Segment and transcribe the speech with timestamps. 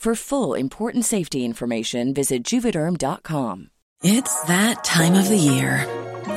[0.00, 3.68] For full important safety information, visit juvederm.com.
[4.02, 5.86] It's that time of the year.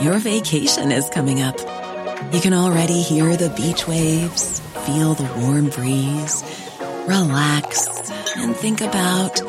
[0.02, 1.56] Your vacation is coming up.
[2.34, 6.44] You can already hear the beach waves, feel the warm breeze,
[7.06, 7.88] relax,
[8.36, 9.42] and think about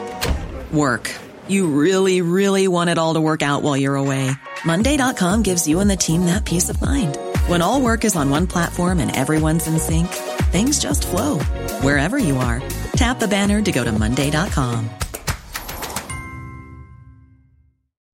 [0.72, 1.10] work.
[1.48, 4.30] You really, really want it all to work out while you're away.
[4.64, 7.18] Monday.com gives you and the team that peace of mind.
[7.48, 10.06] When all work is on one platform and everyone's in sync,
[10.54, 11.40] things just flow
[11.82, 12.62] wherever you are.
[12.94, 14.88] Tap the banner to go to Monday.com.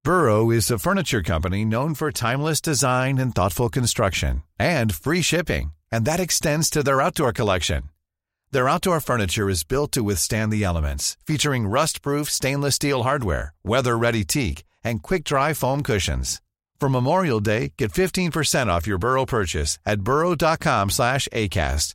[0.03, 5.73] Burrow is a furniture company known for timeless design and thoughtful construction and free shipping,
[5.93, 7.83] and that extends to their outdoor collection.
[8.51, 14.25] Their outdoor furniture is built to withstand the elements, featuring rust-proof stainless steel hardware, weather-ready
[14.25, 16.41] teak, and quick-dry foam cushions.
[16.81, 21.95] For Memorial Day, get 15% off your Burrow purchase at burrow.com slash ACAST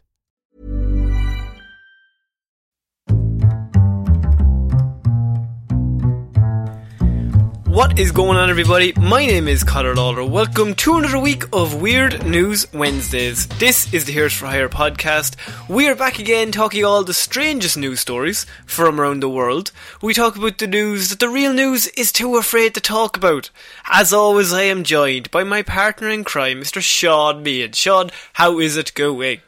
[7.81, 8.93] What is going on, everybody?
[8.95, 10.23] My name is Connor Lawler.
[10.23, 13.47] Welcome to another week of Weird News Wednesdays.
[13.47, 15.35] This is the Heroes for Hire podcast.
[15.67, 19.71] We are back again talking all the strangest news stories from around the world.
[19.99, 23.49] We talk about the news that the real news is too afraid to talk about.
[23.89, 26.83] As always, I am joined by my partner in crime, Mr.
[26.83, 27.73] Shaun Meighan.
[27.73, 29.39] Shaun, how is it going?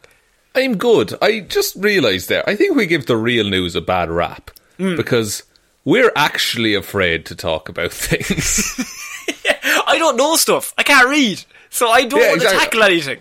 [0.55, 1.13] I'm good.
[1.21, 4.49] I just realised there, I think we give the real news a bad rap
[4.79, 4.95] Hmm.
[4.95, 5.43] because
[5.85, 8.71] we're actually afraid to talk about things.
[9.87, 10.73] I don't know stuff.
[10.77, 11.43] I can't read.
[11.69, 13.19] So I don't Yeah, want to tackle anything.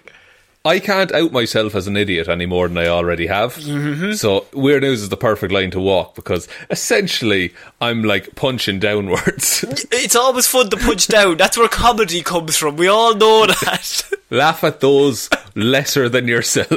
[0.65, 3.57] I can't out myself as an idiot any more than I already have.
[3.57, 4.13] Mm-hmm.
[4.13, 9.65] So weird news is the perfect line to walk because essentially I'm like punching downwards.
[9.91, 11.37] It's always fun to punch down.
[11.39, 12.77] That's where comedy comes from.
[12.77, 14.03] We all know that.
[14.31, 16.69] Laugh at those lesser than yourself.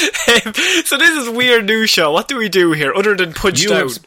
[0.84, 2.10] So this is weird news show.
[2.12, 3.88] What do we do here other than punch You down?
[3.88, 3.98] have-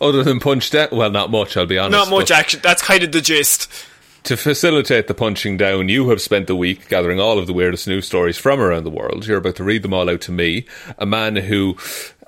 [0.00, 1.56] Other than punch down, well, not much.
[1.56, 1.92] I'll be honest.
[1.92, 2.60] Not much action.
[2.62, 3.70] That's kind of the gist.
[4.24, 7.88] To facilitate the punching down, you have spent the week gathering all of the weirdest
[7.88, 9.26] news stories from around the world.
[9.26, 10.64] You're about to read them all out to me,
[10.98, 11.76] a man who,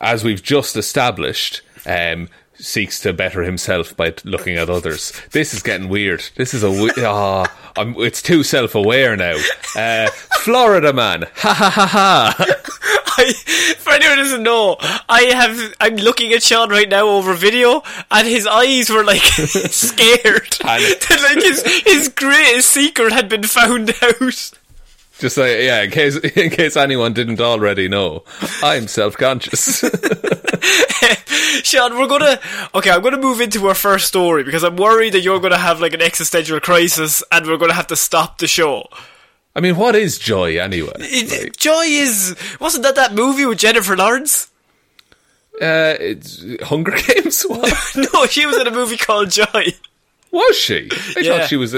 [0.00, 5.12] as we've just established, um, seeks to better himself by looking at others.
[5.30, 6.24] This is getting weird.
[6.34, 9.36] This is a we- ah, I'm, it's too self-aware now.
[9.76, 10.08] Uh,
[10.40, 12.60] Florida man, ha ha ha ha.
[13.16, 13.32] I,
[13.78, 14.76] for anyone who doesn't know,
[15.08, 15.74] I have.
[15.80, 20.56] I'm looking at Shaun right now over video, and his eyes were like scared.
[20.64, 24.52] That like his his greatest secret had been found out.
[25.18, 28.24] Just like yeah, in case in case anyone didn't already know,
[28.62, 29.80] I'm self-conscious.
[31.62, 32.40] Shaun, we're gonna.
[32.74, 35.80] Okay, I'm gonna move into our first story because I'm worried that you're gonna have
[35.80, 38.88] like an existential crisis, and we're gonna have to stop the show.
[39.56, 40.92] I mean, what is joy anyway?
[40.98, 44.50] It, Like- Joy is wasn't that that movie with Jennifer Lawrence?
[45.60, 47.42] Uh, it's Hunger Games.
[47.44, 47.72] What?
[48.12, 49.66] no, she was in a movie called Joy.
[50.32, 50.88] Was she?
[51.16, 51.38] I Yeah.
[51.38, 51.76] thought she was.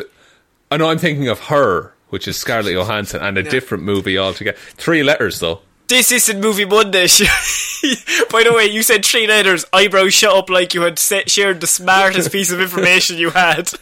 [0.71, 0.89] I know.
[0.89, 4.57] I'm thinking of her, which is Scarlett Johansson, and a different movie altogether.
[4.77, 5.61] Three letters though.
[5.89, 7.07] This isn't Movie Monday.
[8.31, 9.65] By the way, you said three letters.
[9.73, 13.71] Eyebrows shut up like you had shared the smartest piece of information you had.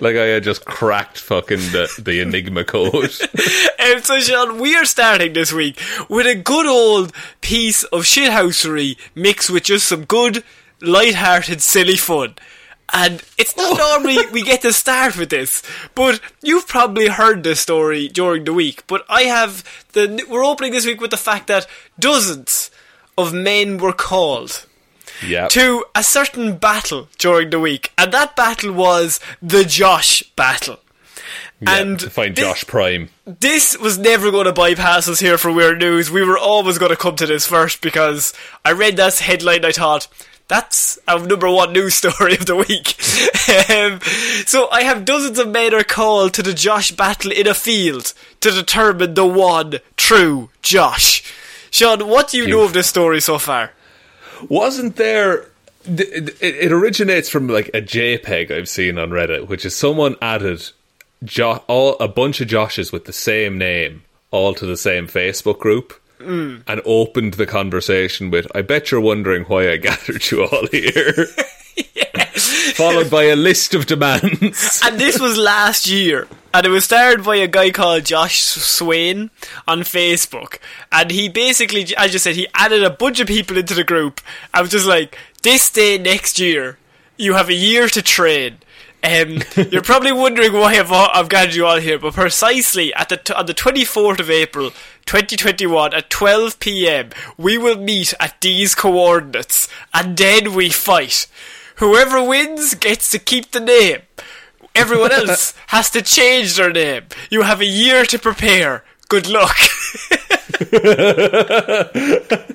[0.00, 3.12] Like I had just cracked fucking the, the Enigma code.
[3.78, 8.02] And um, so, Shaun, we are starting this week with a good old piece of
[8.02, 10.42] shithousery mixed with just some good,
[10.80, 12.34] light-hearted, silly fun.
[12.92, 13.76] And it's not oh.
[13.76, 15.62] normally we get to start with this,
[15.94, 18.86] but you've probably heard this story during the week.
[18.86, 21.66] But I have the we're opening this week with the fact that
[21.98, 22.70] dozens
[23.16, 24.66] of men were called
[25.24, 25.50] Yep.
[25.50, 30.78] to a certain battle during the week, and that battle was the Josh battle.
[31.60, 33.10] Yeah, and to find thi- Josh Prime.
[33.24, 36.10] this was never going to bypass us here for Weird News.
[36.10, 38.34] We were always going to come to this first because
[38.64, 39.64] I read that headline.
[39.64, 40.08] I thought
[40.48, 42.96] that's our number one news story of the week.
[43.70, 44.00] um,
[44.46, 48.12] so I have dozens of men are called to the Josh battle in a field
[48.40, 51.22] to determine the one true Josh.
[51.70, 53.72] Shaun, what do you know of this story so far?
[54.48, 55.46] Wasn't there?
[55.86, 60.70] It, it originates from like a JPEG I've seen on Reddit, which is someone added
[61.24, 65.58] jo- all a bunch of Joshes with the same name all to the same Facebook
[65.58, 65.94] group.
[66.24, 66.62] Mm.
[66.66, 71.26] And opened the conversation with, I bet you're wondering why I gathered you all here.
[72.74, 74.80] Followed by a list of demands.
[74.84, 76.26] and this was last year.
[76.52, 79.30] And it was started by a guy called Josh Swain
[79.66, 80.58] on Facebook.
[80.92, 84.20] And he basically, as you said, he added a bunch of people into the group.
[84.52, 86.78] I was just like, this day next year,
[87.16, 88.58] you have a year to train.
[89.04, 93.18] Um, you're probably wondering why I've, I've gathered you all here, but precisely at the
[93.18, 94.70] t- on the 24th of April,
[95.04, 101.26] 2021, at 12 p.m., we will meet at these coordinates, and then we fight.
[101.76, 104.00] Whoever wins gets to keep the name.
[104.74, 107.04] Everyone else has to change their name.
[107.28, 108.84] You have a year to prepare.
[109.10, 109.56] Good luck.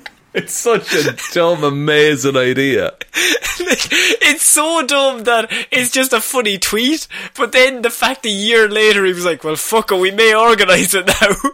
[0.32, 2.92] It's such a dumb, amazing idea.
[3.14, 8.68] it's so dumb that it's just a funny tweet, but then the fact a year
[8.68, 11.50] later he was like, well, fuck it, we may organise it now.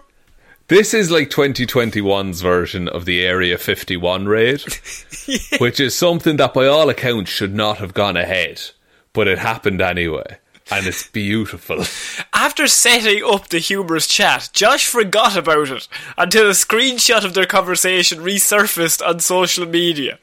[0.69, 4.62] This is like 2021's version of the Area 51 raid,
[5.58, 8.61] which is something that by all accounts should not have gone ahead,
[9.12, 10.38] but it happened anyway.
[10.68, 11.84] And it's beautiful.
[12.32, 15.86] After setting up the humorous chat, Josh forgot about it
[16.18, 20.18] until a screenshot of their conversation resurfaced on social media.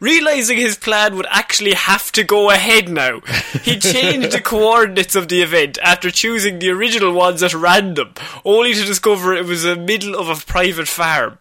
[0.00, 3.20] Realizing his plan would actually have to go ahead now,
[3.62, 8.14] he changed the coordinates of the event after choosing the original ones at random,
[8.46, 11.38] only to discover it was the middle of a private farm.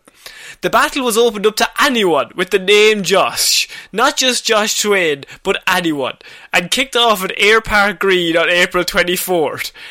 [0.61, 5.23] The battle was opened up to anyone with the name Josh, not just Josh Swain,
[5.41, 6.17] but anyone,
[6.53, 9.71] and kicked off at Air Park Green on April 24th.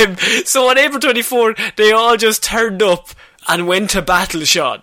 [0.00, 3.08] Um, so on April 24th, they all just turned up
[3.48, 4.82] and went to battle, Shaun.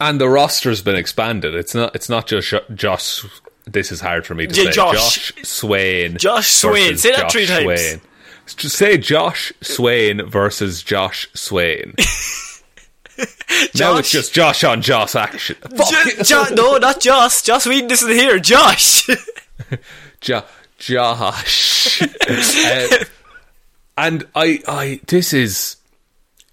[0.00, 1.54] And the roster's been expanded.
[1.54, 1.94] It's not.
[1.94, 3.24] It's not just Sh- Josh.
[3.64, 4.72] This is hard for me to Yeah, say.
[4.72, 5.32] Josh.
[5.44, 6.16] Swain.
[6.18, 6.96] Josh Swain.
[6.96, 7.62] Say that Josh three times.
[7.64, 8.00] Swain.
[8.56, 11.94] Just say Josh Swain versus Josh Swain.
[13.74, 15.56] now it's just Josh on Josh action.
[16.22, 17.42] Jo- no, not Josh.
[17.42, 18.38] Joss Whedon isn't here.
[18.38, 19.08] Josh.
[20.20, 20.44] Jo-
[20.78, 22.02] Josh.
[22.02, 23.04] Uh,
[23.96, 25.76] and I, I, this is.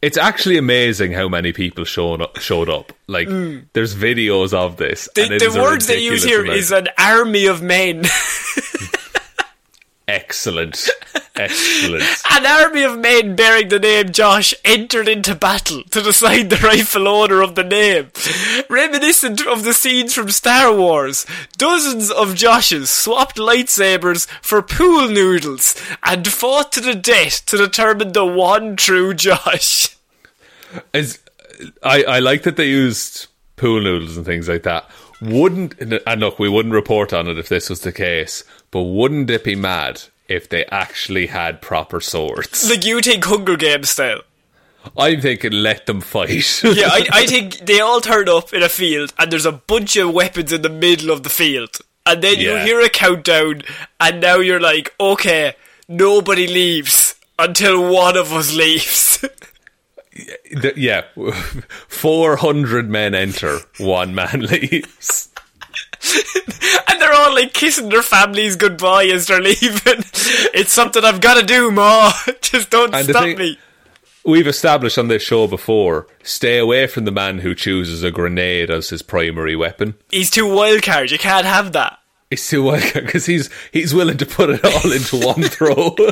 [0.01, 2.37] It's actually amazing how many people showed up.
[2.37, 2.93] Showed up.
[3.07, 3.27] Like,
[3.73, 5.09] there's videos of this.
[5.13, 6.57] the the words they use here amount.
[6.57, 8.05] is an army of men.
[10.09, 10.89] Excellent,
[11.35, 12.03] excellent.
[12.31, 17.07] An army of men bearing the name Josh entered into battle to decide the rightful
[17.07, 18.11] owner of the name.
[18.69, 21.25] Reminiscent of the scenes from Star Wars,
[21.57, 28.13] dozens of Joshes swapped lightsabers for pool noodles and fought to the death to determine
[28.13, 29.95] the one true Josh.
[30.93, 31.19] Is
[31.83, 33.27] I, I like that they used
[33.57, 34.89] pool noodles and things like that.
[35.21, 39.29] Wouldn't and look, we wouldn't report on it if this was the case, but wouldn't
[39.29, 42.69] it be mad if they actually had proper swords?
[42.69, 44.21] Like you think Hunger Games style.
[44.97, 46.61] I'm thinking let them fight.
[46.63, 49.95] Yeah, I, I think they all turn up in a field and there's a bunch
[49.97, 51.77] of weapons in the middle of the field.
[52.05, 53.61] And then you hear a countdown
[53.99, 55.55] and now you're like, okay,
[55.87, 59.25] nobody leaves until one of us leaves.
[60.75, 61.03] Yeah,
[61.87, 65.29] four hundred men enter, one man leaves.
[66.87, 70.03] and they're all like kissing their families goodbye as they're leaving.
[70.53, 72.11] It's something I've got to do, Ma.
[72.41, 73.57] Just don't And stop thing- me.
[74.25, 78.69] We've established on this show before: stay away from the man who chooses a grenade
[78.69, 79.95] as his primary weapon.
[80.11, 81.09] He's too wild card.
[81.11, 81.99] You can't have that.
[82.29, 85.95] It's too wild because he's he's willing to put it all into one throw.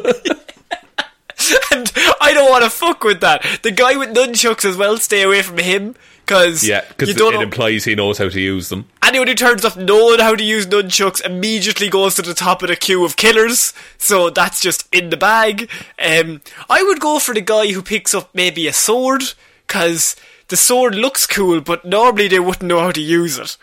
[1.71, 3.45] And I don't want to fuck with that.
[3.61, 5.95] The guy with nunchucks as well, stay away from him.
[6.27, 8.89] Because yeah, because it implies he knows how to use them.
[9.01, 12.67] anyone who turns up knowing how to use nunchucks immediately goes to the top of
[12.67, 13.73] the queue of killers.
[13.97, 15.69] So that's just in the bag.
[15.97, 19.23] Um, I would go for the guy who picks up maybe a sword,
[19.65, 20.17] because
[20.49, 23.55] the sword looks cool, but normally they wouldn't know how to use it.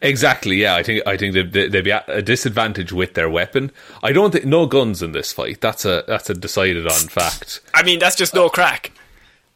[0.00, 0.56] Exactly.
[0.56, 3.72] Yeah, I think I think they'd, they'd be at a disadvantage with their weapon.
[4.04, 5.60] I don't think no guns in this fight.
[5.60, 7.60] That's a that's a decided on fact.
[7.74, 8.92] I mean, that's just no crack.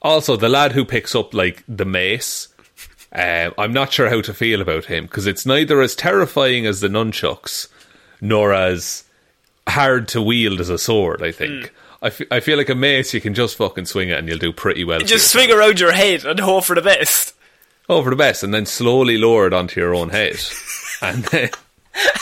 [0.02, 2.48] Also, the lad who picks up like the mace,
[3.14, 6.80] Uh, I'm not sure how to feel about him because it's neither as terrifying as
[6.80, 7.68] the nunchucks,
[8.20, 9.04] nor as
[9.68, 11.22] hard to wield as a sword.
[11.22, 11.66] I think.
[11.66, 11.74] Hmm.
[12.04, 14.38] I, f- I feel like a mace you can just fucking swing it and you'll
[14.38, 14.98] do pretty well.
[15.00, 17.34] Just swing around your head and hope for the best.
[17.86, 20.36] Hope for the best, and then slowly lower it onto your own head,
[21.02, 21.50] and then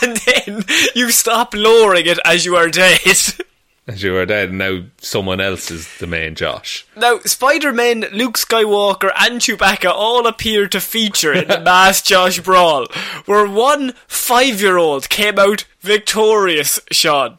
[0.02, 2.98] And then you stop lowering it as you are dead.
[3.90, 6.86] as you were dead, and now someone else is the main Josh.
[6.96, 12.38] Now, Spider Man, Luke Skywalker, and Chewbacca all appear to feature in the Mass Josh
[12.40, 12.86] Brawl,
[13.26, 17.38] where one five year old came out victorious, Shaun.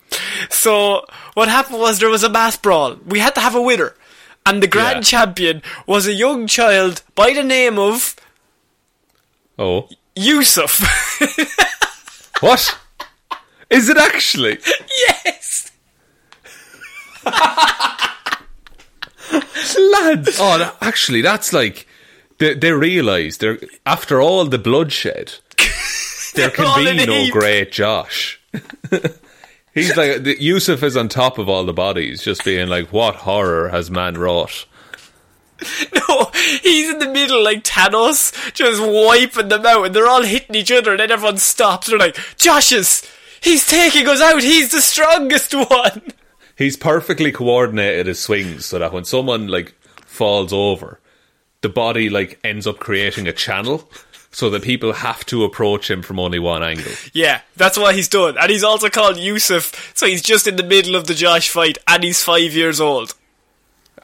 [0.49, 1.05] So,
[1.35, 2.97] what happened was there was a mass brawl.
[3.05, 3.95] We had to have a winner.
[4.45, 5.19] And the grand Yeah.
[5.19, 8.15] champion was a young child by the name of
[9.59, 10.81] Oh, Yusuf.
[12.41, 12.77] what
[13.69, 14.57] is it actually?
[15.07, 15.50] yes!
[19.91, 20.37] Lads.
[20.39, 21.87] Oh, that, actually, that's like
[22.37, 25.33] they, they realise they're after all the bloodshed,
[26.35, 27.33] there can be no heap.
[27.33, 28.39] great Josh.
[29.73, 33.15] He's like the, Yusuf is on top of all the bodies, just being like, "What
[33.15, 34.65] horror has man wrought?"
[36.09, 36.31] No,
[36.63, 40.71] he's in the middle like Thanos, just wiping them out, and they're all hitting each
[40.71, 41.87] other, and then everyone stops.
[41.87, 43.07] They're like, Josh's!
[43.41, 44.41] He's taking us out!
[44.41, 46.01] He's the strongest one!
[46.61, 49.73] He's perfectly coordinated his swings so that when someone like
[50.05, 50.99] falls over,
[51.61, 53.89] the body like ends up creating a channel
[54.29, 56.91] so that people have to approach him from only one angle.
[57.13, 58.37] Yeah, that's what he's done.
[58.37, 61.79] And he's also called Yusuf, so he's just in the middle of the Josh fight,
[61.87, 63.15] and he's five years old.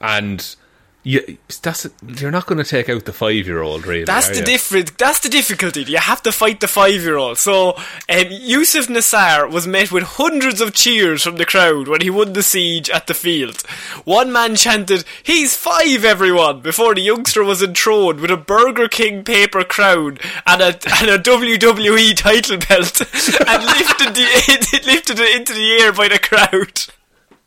[0.01, 0.55] And
[1.03, 4.03] you, that's you're not going to take out the five year old, really.
[4.03, 4.45] That's the you?
[4.45, 4.97] different.
[4.97, 5.83] That's the difficulty.
[5.83, 7.37] You have to fight the five-year-old.
[7.37, 7.77] So,
[8.09, 12.33] um, Yusuf Nassar was met with hundreds of cheers from the crowd when he won
[12.33, 13.61] the siege at the field.
[14.03, 19.23] One man chanted, "He's five, everyone!" before the youngster was enthroned with a Burger King
[19.23, 22.99] paper crown and a and a WWE title belt,
[23.47, 26.83] and lifted the lifted it into the air by the crowd.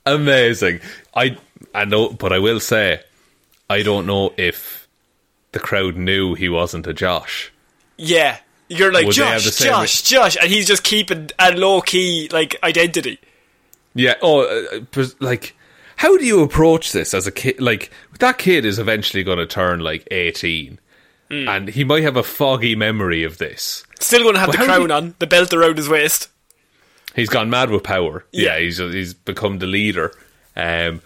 [0.07, 0.81] Amazing.
[1.15, 1.37] I
[1.75, 3.03] I know, but I will say,
[3.71, 4.89] I don't know if
[5.53, 7.53] the crowd knew he wasn't a Josh.
[7.97, 8.39] Yeah.
[8.69, 12.29] You're like Would Josh, the same Josh, Josh, and he's just keeping a low key
[12.33, 13.19] like identity.
[13.95, 14.15] Yeah.
[14.23, 15.57] Oh, uh, but, like,
[15.97, 17.61] how do you approach this as a kid?
[17.61, 20.79] Like, that kid is eventually going to turn like eighteen,
[21.31, 21.49] Hmm.
[21.49, 23.83] and he might have a foggy memory of this.
[23.99, 26.29] Still going to have But the crown you- on, the belt around his waist.
[27.17, 28.25] He's gone mad with power.
[28.31, 28.55] Yeah.
[28.57, 30.13] Yeah, he's he's become the leader.
[30.57, 31.03] Um,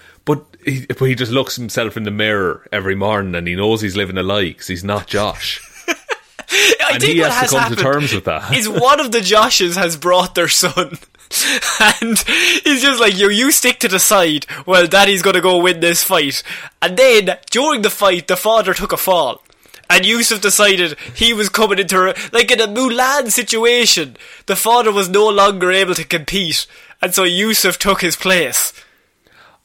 [0.65, 3.97] he, but he just looks himself in the mirror every morning, and he knows he's
[3.97, 5.61] living a lie because he's not Josh.
[5.89, 8.55] I And think he what has to has come to happened terms with that.
[8.55, 10.99] is one of the Joshes has brought their son.
[12.03, 12.19] and
[12.65, 16.05] he's just like, yo, you stick to the side while daddy's gonna go win this
[16.05, 16.43] fight.
[16.81, 19.43] And then, during the fight, the father took a fall.
[19.91, 24.17] And Yusuf decided he was coming into, a- like in a Mulan situation,
[24.47, 26.67] the father was no longer able to compete.
[27.03, 28.73] And so Yusuf took his place.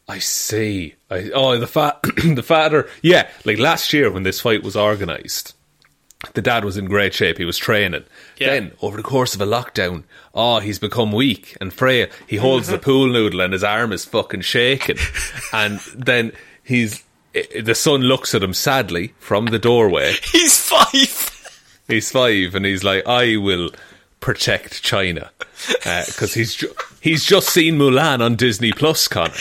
[0.10, 0.96] I see.
[1.10, 2.90] I, oh, the fa- the father.
[3.04, 5.56] Yeah, like last year when this fight was organised,
[6.34, 7.38] the dad was in great shape.
[7.38, 8.04] He was training.
[8.38, 8.50] Yeah.
[8.50, 12.08] Then over the course of a lockdown, oh, he's become weak and frail.
[12.28, 14.98] He holds the pool noodle and his arm is fucking shaking.
[15.54, 16.32] and then
[16.64, 20.14] he's the son looks at him sadly from the doorway.
[20.32, 21.52] He's five.
[21.88, 23.70] He's five, and he's like, "I will
[24.20, 25.30] protect China,"
[25.86, 29.34] uh, because he's ju- he's just seen Mulan on Disney Plus, Connor.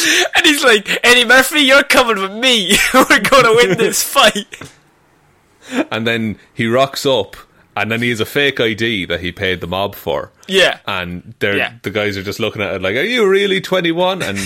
[0.36, 2.76] And he's like, Eddie Murphy, you're coming with me.
[2.94, 4.46] We're gonna win this fight.
[5.90, 7.36] and then he rocks up,
[7.76, 10.32] and then he has a fake ID that he paid the mob for.
[10.48, 10.78] Yeah.
[10.86, 11.72] And they're Yeah.
[11.82, 14.38] the guys are just looking at it like, "Are you really 21?" And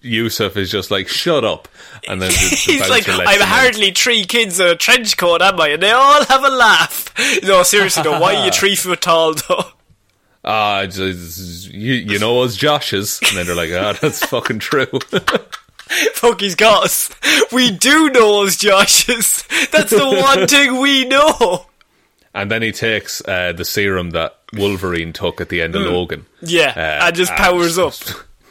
[0.00, 1.68] Yusuf is just like, "Shut up!"
[2.08, 5.60] And then the, the He's like, I'm hardly three kids in a trench coat, am
[5.60, 5.68] I?
[5.68, 7.14] And they all have a laugh.
[7.44, 9.64] No, seriously, though, why are you three foot tall, though?
[10.44, 13.20] Ah, just- you, you know us Josh's.
[13.28, 14.86] and then they're like, "Ah, that's fucking true."
[16.14, 17.10] Fuck, he's got us.
[17.52, 19.44] We do know us, Josh's.
[19.70, 21.66] That's the one thing we know.
[22.34, 26.20] and then he takes uh, the serum that Wolverine took at the end of Logan.
[26.42, 26.48] Mm.
[26.50, 27.94] Yeah, Uh, and just powers up.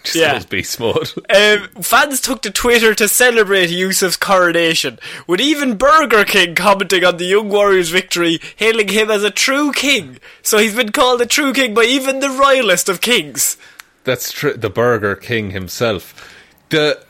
[0.03, 0.41] Just Yeah.
[0.49, 1.11] beast mode.
[1.35, 7.17] Um, fans took to Twitter to celebrate Yusuf's coronation, with even Burger King commenting on
[7.17, 10.19] the young warrior's victory, hailing him as a true king.
[10.41, 13.57] So he's been called a true king by even the royalist of kings.
[14.03, 14.53] That's true.
[14.53, 16.35] The Burger King himself.
[16.69, 17.03] The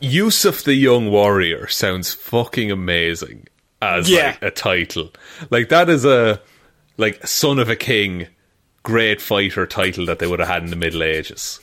[0.00, 3.46] Yusuf the Young Warrior sounds fucking amazing
[3.80, 4.36] as Yeah.
[4.40, 5.12] like, a title.
[5.50, 6.40] Like that is a
[6.98, 8.26] like son of a king,
[8.82, 11.60] great fighter title that they would have had in the Middle Ages.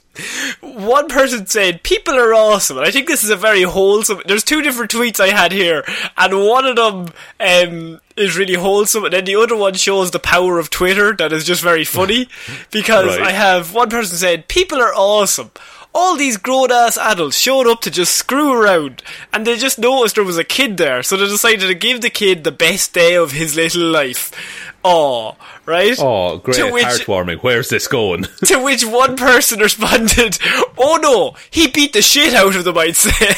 [0.61, 2.77] One person said, People are awesome.
[2.77, 4.21] And I think this is a very wholesome.
[4.25, 5.83] There's two different tweets I had here,
[6.17, 10.19] and one of them um, is really wholesome, and then the other one shows the
[10.19, 12.27] power of Twitter that is just very funny.
[12.71, 13.27] Because Right.
[13.27, 15.51] I have one person said, People are awesome.
[15.93, 19.01] All these grown ass adults showed up to just screw around,
[19.33, 22.11] and they just noticed there was a kid there, so they decided to give the
[22.11, 24.31] kid the best day of his little life.
[24.83, 25.33] Aw,
[25.65, 25.97] right?
[25.99, 27.39] Oh, great, To which- heartwarming.
[27.39, 28.25] Where's this going?
[28.45, 30.37] To which one person responded,
[30.77, 33.35] "Oh no, he beat the shit out of them." I'd say.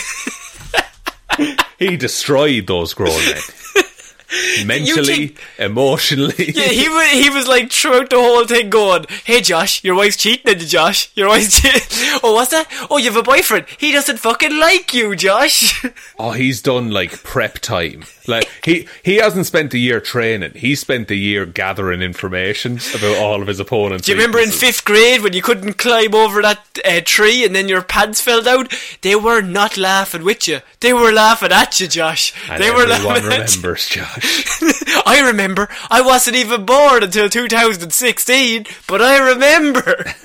[1.79, 3.41] he destroyed those grown men.
[4.65, 6.51] Mentally, think- emotionally.
[6.53, 10.17] yeah, he was he was like throughout the whole thing going, "Hey Josh, your wife's
[10.17, 11.11] cheating on you, Josh.
[11.15, 11.81] Your wife's cheating.
[12.23, 12.67] Oh, what's that?
[12.89, 13.65] Oh, you have a boyfriend.
[13.77, 15.83] He doesn't fucking like you, Josh."
[16.19, 18.03] Oh, he's done like prep time.
[18.27, 20.51] Like he he hasn't spent a year training.
[20.55, 24.05] He spent a year gathering information about all of his opponents.
[24.05, 27.55] Do you remember in fifth grade when you couldn't climb over that uh, tree and
[27.55, 28.67] then your pants fell down?
[29.01, 30.59] They were not laughing with you.
[30.79, 32.33] They were laughing at you, Josh.
[32.47, 33.61] And they were everyone laughing at you.
[33.61, 34.20] remembers, Josh.
[35.05, 35.69] I remember.
[35.89, 39.81] I wasn't even born until 2016, but I remember.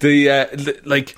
[0.00, 1.16] the uh, li- like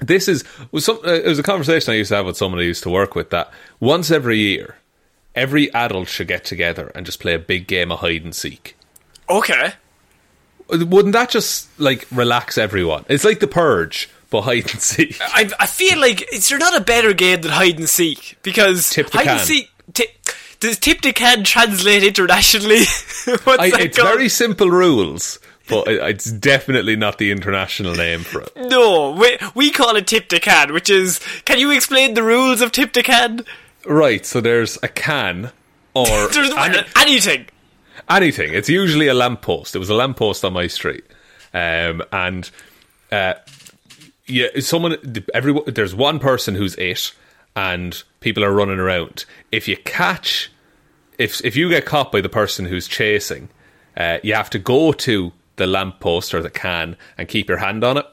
[0.00, 2.60] this is was some uh, it was a conversation I used to have with someone
[2.60, 4.76] I used to work with that once every year
[5.34, 8.76] every adult should get together and just play a big game of hide and seek
[9.28, 9.74] okay.
[10.68, 15.50] wouldn't that just like relax everyone it's like the purge but hide and seek I,
[15.60, 19.26] I feel like is there not a better game than hide and seek because hide
[19.26, 19.70] and seek.
[20.60, 21.00] Does tip
[21.44, 22.76] translate internationally?
[23.60, 24.08] I, it's called?
[24.14, 29.12] very simple rules but it's definitely not the international name for it no.
[29.12, 30.28] We, we call it tip
[30.72, 31.20] which is.
[31.44, 32.92] Can you explain the rules of tip
[33.86, 35.52] right so there's a can
[35.94, 37.46] or There's any- anything.
[38.08, 38.52] anything.
[38.52, 39.74] It's usually a lamppost.
[39.74, 41.04] It was a lamppost on my street,
[41.54, 42.50] um, and
[43.10, 43.34] uh,
[44.26, 44.96] yeah, someone.
[45.34, 47.14] Every there's one person who's it,
[47.56, 49.24] and people are running around.
[49.52, 50.50] If you catch,
[51.18, 53.48] if if you get caught by the person who's chasing,
[53.96, 57.84] uh, you have to go to the lamppost or the can and keep your hand
[57.84, 58.06] on it.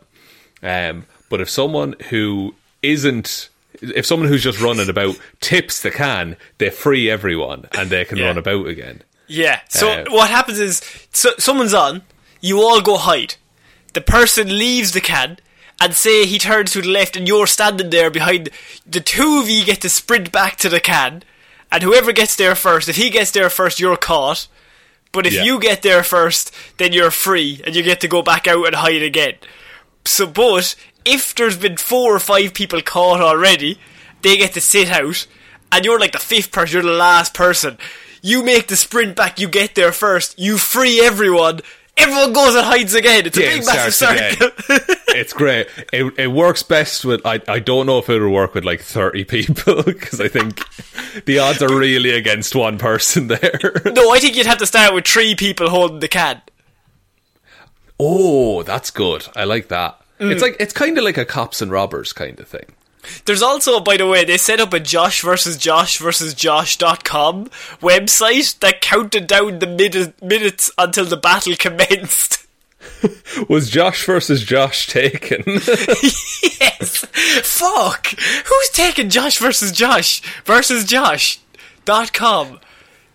[0.64, 3.50] Um, but if someone who isn't
[3.82, 8.18] if someone who's just running about tips the can, they free everyone and they can
[8.18, 8.26] Yeah.
[8.26, 9.04] run about again.
[9.28, 9.60] Yeah.
[9.70, 10.82] So Uh, what happens is,
[11.14, 12.02] so, someone's on.
[12.42, 13.36] You all go hide.
[13.94, 15.38] The person leaves the can,
[15.80, 18.50] and say he turns to the left, and you're standing there behind.
[18.86, 21.24] The two of you get to sprint back to the can,
[21.72, 24.48] and whoever gets there first, if he gets there first, you're caught.
[25.12, 25.44] But if Yeah.
[25.44, 28.76] you get there first, then you're free, and you get to go back out and
[28.76, 29.36] hide again.
[30.06, 33.80] So, but if there's been four or five people caught already,
[34.22, 35.26] they get to sit out,
[35.72, 37.78] and you're like the fifth person, you're the last person.
[38.22, 41.62] You make the sprint back, you get there first, you free everyone,
[41.98, 43.26] everyone goes and hides again.
[43.26, 44.50] It's a big massive circle.
[45.10, 45.68] it's great.
[45.92, 47.26] It, it works best with.
[47.26, 50.64] I, I don't know if it would work with like thirty people because I think
[51.26, 53.60] the odds are really against one person there.
[53.86, 56.42] no, I think you'd have to start with three people holding the can.
[58.00, 59.28] oh, that's good.
[59.36, 60.00] I like that.
[60.20, 60.32] Mm.
[60.32, 62.74] It's like it's kind of like a cops and robbers kind of thing.
[63.26, 67.46] There's also, by the way, they set up a Josh versus Josh versus Josh.com
[67.82, 72.46] website that counted down the minute, minutes until the battle commenced.
[73.50, 75.44] Was Josh versus Josh taken?
[75.46, 77.06] yes!
[77.44, 78.08] Fuck!
[78.08, 82.60] Who's taking Josh versus Josh versus Josh.com?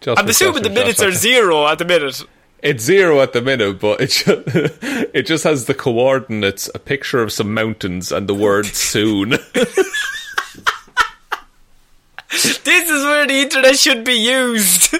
[0.00, 2.22] Josh I'm assuming the Josh minutes are zero at the minute.
[2.62, 4.26] It's zero at the minute, but it just,
[5.14, 9.34] it just has the coordinates, a picture of some mountains, and the word soon.
[12.64, 14.94] This is where the internet should be used.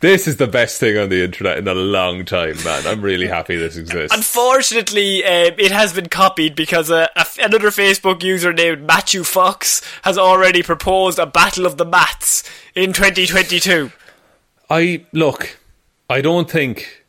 [0.00, 2.86] this is the best thing on the internet in a long time, man.
[2.86, 4.16] I'm really happy this exists.
[4.16, 7.06] Unfortunately, um, it has been copied because uh,
[7.38, 12.44] another Facebook user named Matthew Fox has already proposed a battle of the mats
[12.74, 13.92] in 2022.
[14.70, 15.58] I look.
[16.08, 16.99] I don't think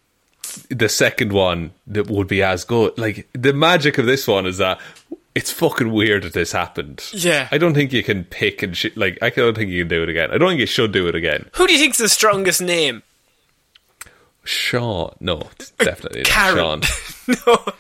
[0.70, 2.98] the second one that would be as good.
[2.98, 4.80] Like the magic of this one is that
[5.34, 7.04] it's fucking weird that this happened.
[7.14, 7.48] Yeah.
[7.52, 8.98] I don't think you can pick and shit.
[8.98, 10.32] Like I don't think you can do it again.
[10.32, 11.50] I don't think you should do it again.
[11.56, 13.04] Who do you think's the strongest name?
[14.44, 16.82] Shaun, no, definitely not Karen.
[16.82, 16.82] Shaun.
[17.48, 17.74] no.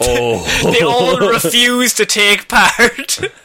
[0.00, 3.18] Oh, They all refuse to take part.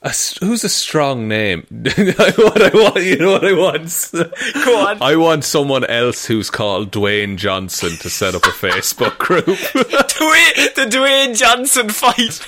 [0.00, 1.66] A who's a strong name?
[1.70, 4.10] what I want, you know what I want?
[4.64, 5.02] Go on.
[5.02, 9.44] I want someone else who's called Dwayne Johnson to set up a Facebook group.
[9.46, 12.40] Dwayne, the Dwayne Johnson fight.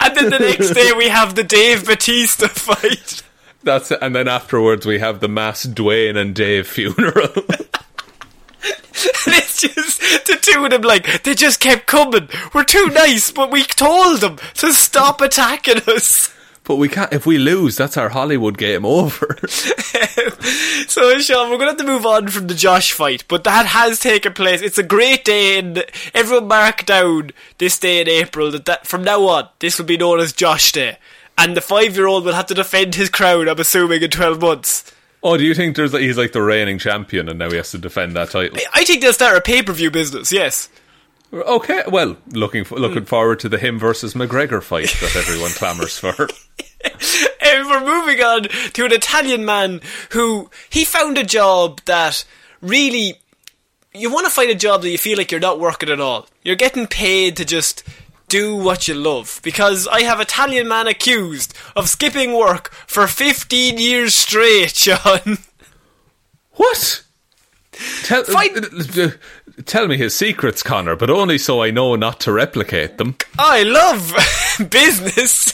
[0.00, 3.22] And then the next day we have the Dave Batista fight.
[3.62, 4.00] That's it.
[4.02, 7.28] And then afterwards we have the mass Dwayne and Dave funeral.
[7.36, 12.28] and it's just the two of them like they just kept coming.
[12.52, 16.32] We're too nice, but we told them to stop attacking us.
[16.66, 17.12] But we can't.
[17.12, 19.38] If we lose, that's our Hollywood game over.
[19.46, 23.66] so, Shaun, we're going to have to move on from the Josh fight, but that
[23.66, 24.60] has taken place.
[24.62, 29.04] It's a great day, and everyone mark down this day in April that, that from
[29.04, 30.98] now on, this will be known as Josh Day.
[31.38, 34.40] And the five year old will have to defend his crown, I'm assuming, in 12
[34.40, 34.92] months.
[35.22, 37.78] Oh, do you think there's he's like the reigning champion and now he has to
[37.78, 38.58] defend that title?
[38.74, 40.68] I think they'll start a pay per view business, yes.
[41.32, 45.98] Okay, well, looking for, looking forward to the him versus McGregor fight that everyone clamours
[45.98, 46.14] for.
[47.40, 52.24] and we're moving on to an Italian man who he found a job that
[52.60, 53.20] really
[53.92, 56.28] you want to find a job that you feel like you're not working at all.
[56.42, 57.82] You're getting paid to just
[58.28, 59.40] do what you love.
[59.42, 65.38] Because I have Italian man accused of skipping work for 15 years straight, Shaun.
[66.52, 67.02] What?
[68.04, 69.10] Tell, uh,
[69.64, 73.16] tell me his secrets, Connor, but only so I know not to replicate them.
[73.38, 74.12] I love
[74.70, 75.52] business.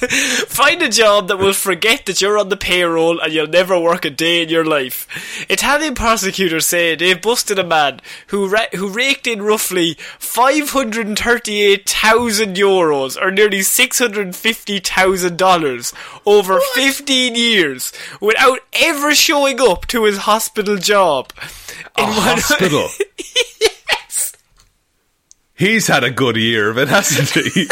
[0.49, 4.05] Find a job that will forget that you're on the payroll and you'll never work
[4.05, 5.07] a day in your life.
[5.49, 13.21] Italian prosecutors say they've busted a man who ra- who raked in roughly 538,000 euros
[13.21, 15.95] or nearly $650,000
[16.27, 16.75] over what?
[16.75, 21.33] 15 years without ever showing up to his hospital job.
[21.97, 22.89] A hospital?
[23.19, 23.69] yes!
[25.63, 27.69] He's had a good year of it, hasn't he?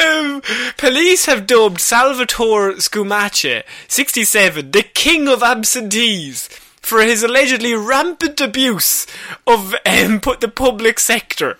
[0.00, 0.40] um,
[0.76, 6.48] police have dubbed Salvatore Scumace, 67, the king of absentees
[6.80, 9.08] for his allegedly rampant abuse
[9.44, 11.58] of um, the public sector.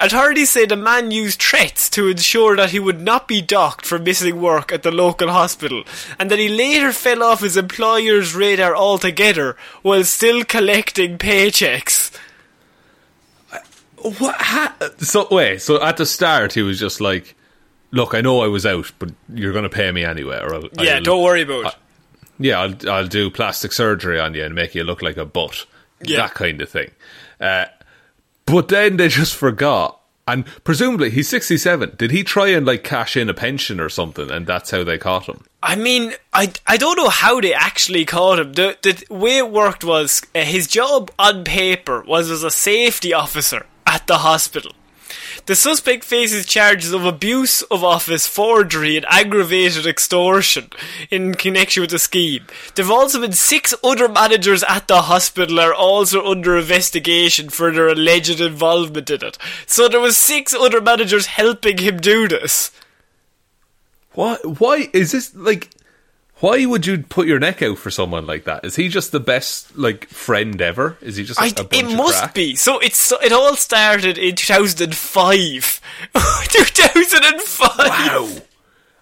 [0.00, 3.98] Authorities say the man used threats to ensure that he would not be docked for
[3.98, 5.84] missing work at the local hospital,
[6.18, 11.97] and that he later fell off his employer's radar altogether while still collecting paychecks.
[14.02, 14.36] What?
[14.36, 15.62] Ha- so wait.
[15.62, 17.34] So at the start, he was just like,
[17.90, 20.68] "Look, I know I was out, but you're going to pay me anyway." Or I'll,
[20.78, 21.74] yeah, I'll, don't worry about it.
[22.38, 25.66] Yeah, I'll I'll do plastic surgery on you and make you look like a butt.
[26.02, 26.18] Yeah.
[26.18, 26.90] That kind of thing.
[27.40, 27.66] Uh,
[28.46, 30.00] but then they just forgot.
[30.26, 31.94] And presumably he's 67.
[31.96, 34.98] Did he try and like cash in a pension or something and that's how they
[34.98, 35.42] caught him?
[35.62, 38.52] I mean, I, I don't know how they actually caught him.
[38.52, 43.14] The, the way it worked was uh, his job on paper was as a safety
[43.14, 43.64] officer
[43.98, 44.72] at the hospital.
[45.46, 50.70] The suspect faces charges of abuse of office, forgery, and aggravated extortion
[51.10, 52.46] in connection with the scheme.
[52.74, 57.72] There have also been six other managers at the hospital are also under investigation for
[57.72, 59.38] their alleged involvement in it.
[59.66, 62.70] So there was six other managers helping him do this.
[64.12, 64.60] What?
[64.60, 65.70] Why is this like?
[66.40, 68.64] Why would you put your neck out for someone like that?
[68.64, 70.96] Is he just the best like friend ever?
[71.00, 71.40] Is he just?
[71.40, 72.34] A, I, it must crack?
[72.34, 72.54] be.
[72.54, 75.80] So it's it all started in two thousand five.
[76.44, 77.78] two thousand and five.
[77.78, 78.28] Wow.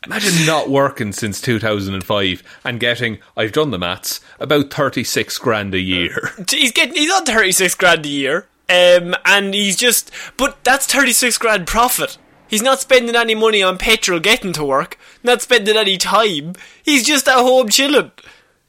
[0.07, 5.81] Imagine not working since 2005 and getting, I've done the maths, about 36 grand a
[5.81, 6.31] year.
[6.49, 8.47] He's getting, he's on 36 grand a year.
[8.69, 12.19] Um, and he's just, but that's 36 grand profit.
[12.49, 16.55] He's not spending any money on petrol getting to work, not spending any time.
[16.83, 18.13] He's just at home chilling.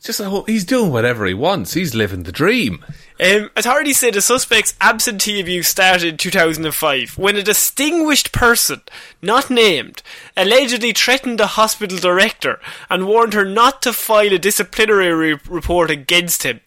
[0.01, 0.43] Just at home.
[0.47, 1.73] He's doing whatever he wants.
[1.73, 2.85] He's living the dream.
[3.19, 8.81] Um, authorities say the suspect's absentee abuse started in 2005 when a distinguished person,
[9.23, 10.03] not named,
[10.35, 12.59] allegedly threatened the hospital director
[12.91, 16.61] and warned her not to file a disciplinary report against him.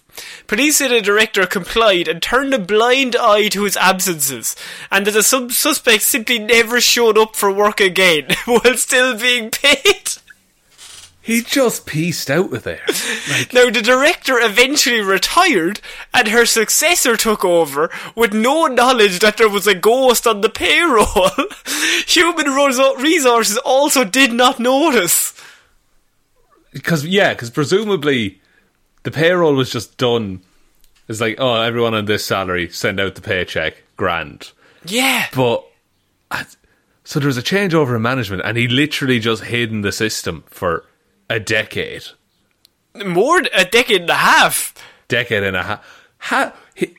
[0.47, 4.57] Police and the director complied and turned a blind eye to his absences,
[4.91, 9.51] and that the sub- suspect simply never showed up for work again while still being
[9.51, 10.11] paid.
[11.23, 12.85] He just pieced out of there.
[13.29, 15.81] Like, now, the director eventually retired,
[16.15, 20.49] and her successor took over with no knowledge that there was a ghost on the
[20.49, 21.31] payroll.
[22.07, 25.41] Human resources also did not notice.
[26.73, 28.41] Because, yeah, because presumably
[29.03, 30.43] the payroll was just done.
[31.09, 34.53] It's like, oh, everyone on this salary, send out the paycheck, grand.
[34.85, 35.27] Yeah.
[35.35, 35.65] But
[37.05, 40.45] so there was a changeover in management, and he literally just hid in the system
[40.47, 40.85] for
[41.29, 42.05] a decade.
[43.05, 44.75] More a decade and a half.
[45.09, 46.07] Decade and a half.
[46.19, 46.97] How, he,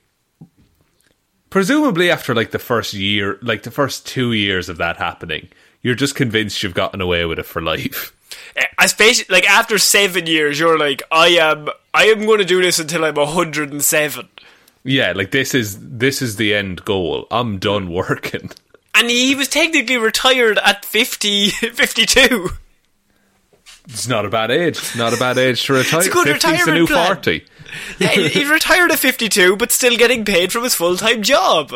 [1.49, 5.47] presumably, after like the first year, like the first two years of that happening,
[5.81, 8.13] you're just convinced you've gotten away with it for life.
[8.77, 12.79] Especially like after seven years, you're like, I am, I am going to do this
[12.79, 14.29] until I'm 107.
[14.83, 17.27] Yeah, like this is this is the end goal.
[17.29, 18.51] I'm done working.
[18.95, 22.49] And he was technically retired at 50, 52.
[23.85, 24.77] It's not a bad age.
[24.77, 25.99] It's not a bad age to retire.
[25.99, 27.15] It's a good 50's the retirement new plan.
[27.15, 27.45] 40.
[27.99, 31.73] Yeah, he, he retired at 52, but still getting paid from his full time job.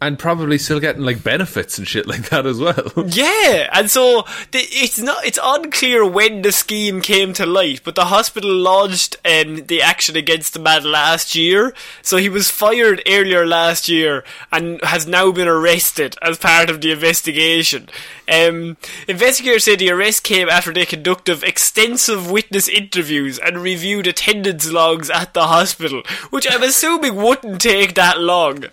[0.00, 2.92] And probably still getting like benefits and shit like that as well.
[3.08, 7.94] Yeah, and so the, it's not it's unclear when the scheme came to light, but
[7.94, 11.74] the hospital launched um, the action against the man last year.
[12.02, 16.80] So he was fired earlier last year and has now been arrested as part of
[16.80, 17.88] the investigation.
[18.28, 18.76] Um,
[19.08, 25.10] investigators say the arrest came after they conducted extensive witness interviews and reviewed attendance logs
[25.10, 28.66] at the hospital, which I'm assuming wouldn't take that long.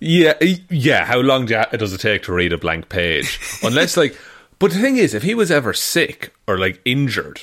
[0.00, 0.34] Yeah,
[0.70, 1.04] yeah.
[1.04, 3.40] How long do you, does it take to read a blank page?
[3.62, 4.16] Unless, like,
[4.58, 7.40] but the thing is, if he was ever sick or like injured,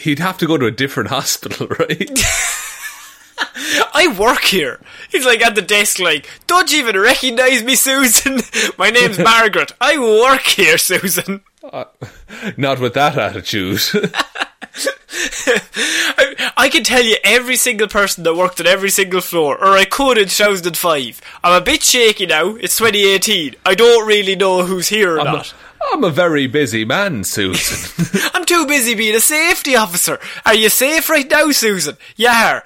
[0.00, 2.18] he'd have to go to a different hospital, right?
[3.94, 4.80] I work here.
[5.10, 8.40] He's like at the desk, like, don't you even recognise me, Susan?
[8.78, 9.72] My name's Margaret.
[9.80, 11.42] I work here, Susan.
[11.62, 11.84] Uh,
[12.56, 13.80] not with that attitude.
[15.46, 19.76] I, I can tell you every single person that worked on every single floor, or
[19.76, 21.20] I could in 2005.
[21.44, 22.56] I'm a bit shaky now.
[22.56, 23.56] It's 2018.
[23.66, 25.52] I don't really know who's here or I'm, not.
[25.52, 28.30] a, I'm a very busy man, Susan.
[28.34, 30.18] I'm too busy being a safety officer.
[30.46, 31.96] Are you safe right now, Susan?
[32.16, 32.60] Yeah.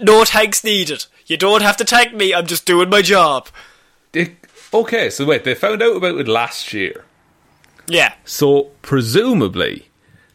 [0.00, 1.06] No thanks needed.
[1.26, 2.34] You don't have to thank me.
[2.34, 3.48] I'm just doing my job.
[4.12, 4.36] They-
[4.72, 7.04] okay, so wait, they found out about it last year.
[7.86, 8.14] Yeah.
[8.24, 9.88] So presumably,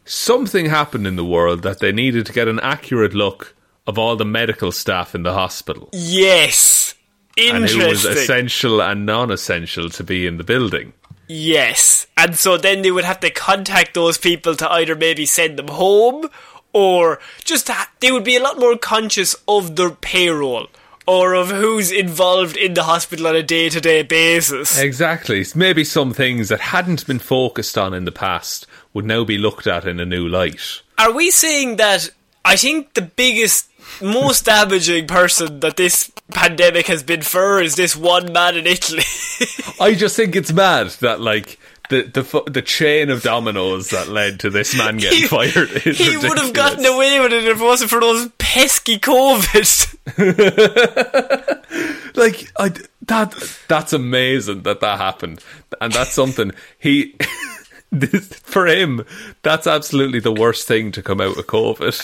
[0.10, 3.56] something happened in the world that they needed to get an accurate look
[3.88, 5.90] of all the medical staff in the hospital.
[5.94, 6.94] Yes.
[7.38, 7.82] and Interesting.
[7.82, 10.94] who was essential and non-essential to be in the building.
[11.28, 12.08] Yes.
[12.18, 15.68] And so then they would have to contact those people to either maybe send them
[15.70, 16.30] home
[16.74, 20.68] or just ha- they would be a lot more conscious of their payroll
[21.08, 24.78] or of who's involved in the hospital on a day to day basis.
[24.80, 25.46] Exactly.
[25.56, 29.68] Maybe some things that hadn't been focused on in the past would now be looked
[29.68, 30.82] at in a new light.
[30.98, 32.10] Are we saying that
[32.44, 33.70] I think the biggest,
[34.02, 39.04] most damaging person that this pandemic has been for is this one man in Italy?
[39.80, 44.40] I just think it's mad that like the the the chain of dominoes that led
[44.42, 47.64] to this man getting fired is he would have gotten away with it if it
[47.64, 49.98] wasn't for those pesky COVID.
[52.16, 52.70] like I,
[53.08, 55.44] that that's amazing that that happened
[55.82, 57.16] and that's something he
[57.92, 59.04] this, for him
[59.42, 61.96] that's absolutely the worst thing to come out of covid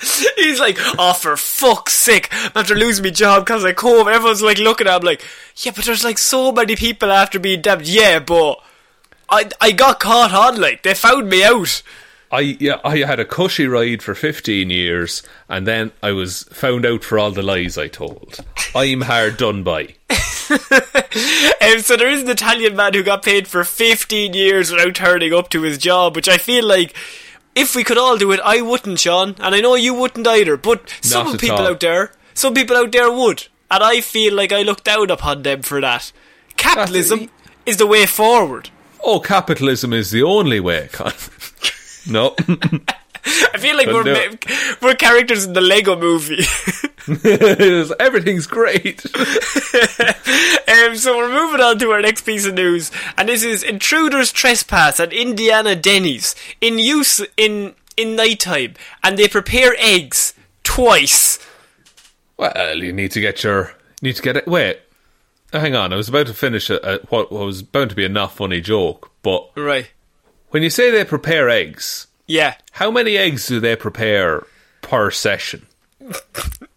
[0.36, 4.10] He's like, oh, for fuck's sake, after losing my job because of COVID.
[4.12, 5.22] Everyone's like looking at him like,
[5.56, 7.86] yeah, but there's like so many people after being damned.
[7.86, 8.62] Yeah, but
[9.28, 11.82] I I got caught on, like, they found me out.
[12.32, 16.86] I yeah i had a cushy ride for 15 years and then i was found
[16.86, 18.38] out for all the lies i told
[18.74, 19.94] i'm hard done by
[21.60, 25.32] Um, so there is an Italian man who got paid for 15 years without turning
[25.34, 26.94] up to his job, which I feel like
[27.54, 30.56] if we could all do it, I wouldn't, Shaun, and I know you wouldn't either.
[30.56, 31.68] But some people all.
[31.68, 35.42] out there, some people out there would, and I feel like I look down upon
[35.42, 36.12] them for that.
[36.56, 37.28] Capitalism
[37.66, 38.70] is the way forward.
[39.04, 41.12] oh capitalism is the only way Con.
[42.10, 42.34] no
[43.22, 44.36] I feel like we're ma-
[44.80, 46.42] we're characters in the Lego movie.
[48.00, 49.04] everything's great
[50.68, 54.32] um, so we're moving on to our next piece of news, and this is intruders
[54.32, 61.38] trespass at Indiana Denny's in use in in nighttime, and they prepare eggs twice.
[62.36, 64.46] Well, you need to get your need to get it.
[64.46, 64.80] Wait,
[65.52, 65.92] hang on.
[65.92, 68.60] I was about to finish a, a, what was bound to be a not funny
[68.60, 69.90] joke, but Right.
[70.50, 72.54] When you say they prepare eggs, Yeah.
[72.72, 74.46] how many eggs do they prepare
[74.82, 75.66] per session?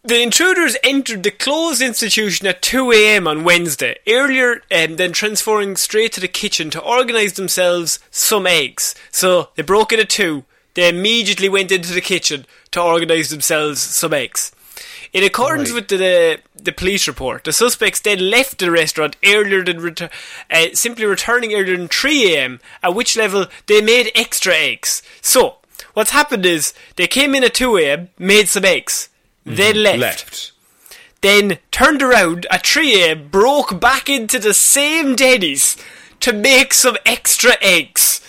[0.05, 3.25] The intruders entered the closed institution at 2 a.m.
[3.25, 8.95] on Wednesday, earlier um, than transferring straight to the kitchen to organise themselves some eggs.
[9.11, 13.79] So they broke in at 2, they immediately went into the kitchen to organise themselves
[13.81, 14.51] some eggs.
[15.13, 15.75] In accordance Right.
[15.75, 19.95] with the the police report, the suspects then left the restaurant earlier than
[20.49, 22.59] uh, simply returning earlier than 3 a.m.
[22.81, 25.01] At which level they made extra eggs.
[25.21, 25.57] So
[25.93, 29.09] what's happened is they came in at 2 a.m., made some eggs,
[29.45, 30.51] then left, Left.
[31.21, 35.75] then turned around at 3 a.m., broke back into the same Denny's
[36.21, 38.21] to make some extra eggs.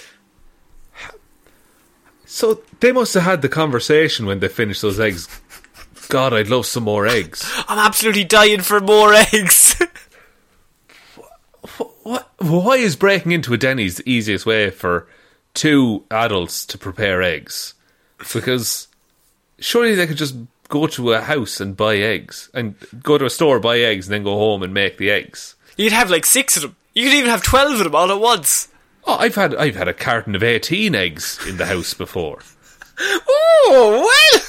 [2.27, 5.29] So they must have had the conversation when they finished those eggs.
[6.15, 7.45] God, I'd love some more eggs.
[7.69, 9.75] I'm absolutely dying for more eggs.
[12.05, 12.31] What?
[12.39, 15.09] Why is breaking into a Denny's the easiest way for
[15.55, 17.75] two adults to prepare eggs?
[18.33, 18.87] Because
[19.59, 20.37] surely they could just
[20.69, 24.15] go to a house and buy eggs, and go to a store, buy eggs, and
[24.15, 25.57] then go home and make the eggs.
[25.77, 26.77] You'd have like six of them.
[26.93, 28.69] You could even have 12 of them all at once.
[29.05, 32.39] Oh, I've had I've had a carton of eighteen eggs in the house before.
[33.67, 34.41] Oh well,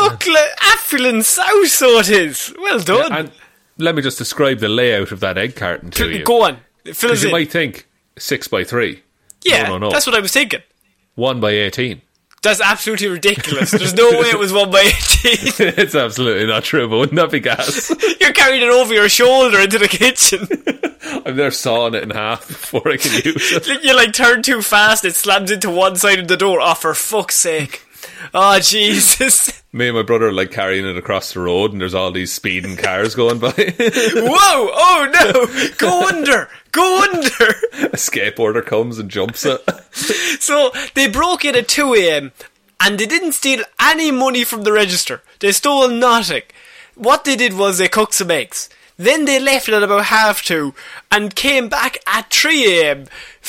[0.00, 2.54] look, like affluent south, so it is.
[2.58, 3.12] Well done.
[3.12, 3.32] And
[3.78, 6.24] let me just describe the layout of that egg carton to you.
[6.24, 6.58] Go on,
[6.92, 7.32] fill us you in.
[7.32, 7.86] might think
[8.18, 9.02] six by three.
[9.44, 9.90] yeah, no, no, no.
[9.90, 10.60] that's what I was thinking.
[11.14, 12.02] One by eighteen.
[12.42, 13.70] That's absolutely ridiculous.
[13.70, 15.38] There's no way it was one by eighteen.
[15.78, 17.90] it's absolutely not true, but wouldn't that be gas?
[18.20, 20.46] You're carrying it over your shoulder into the kitchen.
[21.26, 23.82] I'm there sawing it in half before I can use it.
[23.82, 26.58] you like turn too fast, it slams into one side of the door.
[26.60, 27.82] Oh, for fuck's sake!
[28.34, 29.62] Oh Jesus!
[29.72, 32.32] Me and my brother are like carrying it across the road, and there's all these
[32.32, 33.48] speeding cars going by.
[33.56, 34.70] Whoa!
[34.72, 35.70] Oh no!
[35.78, 36.48] Go under!
[36.72, 37.50] Go under!
[37.86, 39.60] a skateboarder comes and jumps it.
[40.40, 42.32] So they broke in at 2 a.m.
[42.80, 45.22] and they didn't steal any money from the register.
[45.40, 46.42] They stole nothing.
[46.94, 48.68] What they did was they cooked some eggs.
[48.96, 50.74] Then they left at about half two
[51.10, 53.06] and came back at 3 a.m.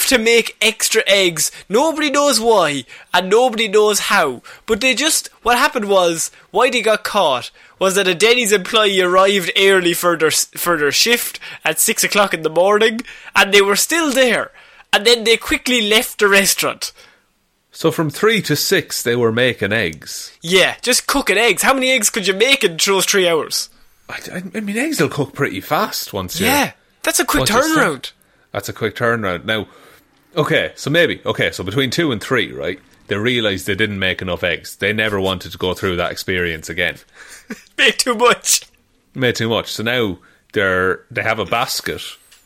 [0.08, 1.52] to make extra eggs.
[1.70, 4.42] Nobody knows why and nobody knows how.
[4.66, 9.02] But they just, what happened was, why they got caught was that a Denny's employee
[9.02, 13.02] arrived early for their, for their shift at 6 o'clock in the morning
[13.36, 14.52] and they were still there.
[14.92, 16.92] And then they quickly left the restaurant.
[17.72, 20.36] So from three to six, they were making eggs.
[20.42, 21.62] Yeah, just cooking eggs.
[21.62, 23.70] How many eggs could you make in those three hours?
[24.10, 27.46] I, I- I mean, eggs will cook pretty fast once you Yeah, that's a quick
[27.46, 28.12] turnaround.
[28.52, 29.46] That's a quick turnaround.
[29.46, 29.68] Now,
[30.36, 32.80] okay, so maybe okay, so between two and three, right?
[33.08, 34.78] They realised they didn't make enough eggs.
[34.78, 36.98] They never wanted to go through that experience again.
[37.78, 38.64] Make too much.
[39.14, 39.72] Made too much.
[39.72, 40.18] So now
[40.54, 42.02] they're they have a basket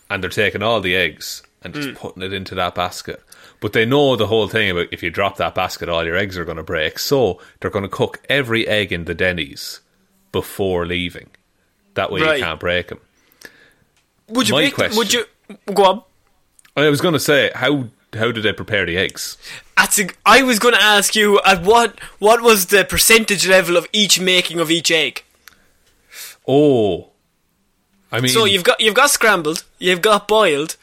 [0.09, 1.95] and they're taking all the eggs and just mm.
[1.95, 3.23] putting it into that basket.
[3.61, 6.37] But they know the whole thing about if you drop that basket, all your eggs
[6.37, 6.99] are going to break.
[6.99, 9.81] So they're going to cook every egg in the Denny's
[10.31, 11.29] before leaving.
[11.99, 12.37] That way Right.
[12.39, 12.99] you can't break them.
[14.29, 15.25] Would you My make them, would you
[15.73, 16.03] go on?
[16.77, 19.37] I was going to say how how did they prepare the eggs?
[19.77, 23.75] That's a, I was going to ask you at what what was the percentage level
[23.77, 25.23] of each making of each egg?
[26.47, 27.09] Oh,
[28.11, 30.77] I mean, So you've got you've got scrambled, you've got boiled,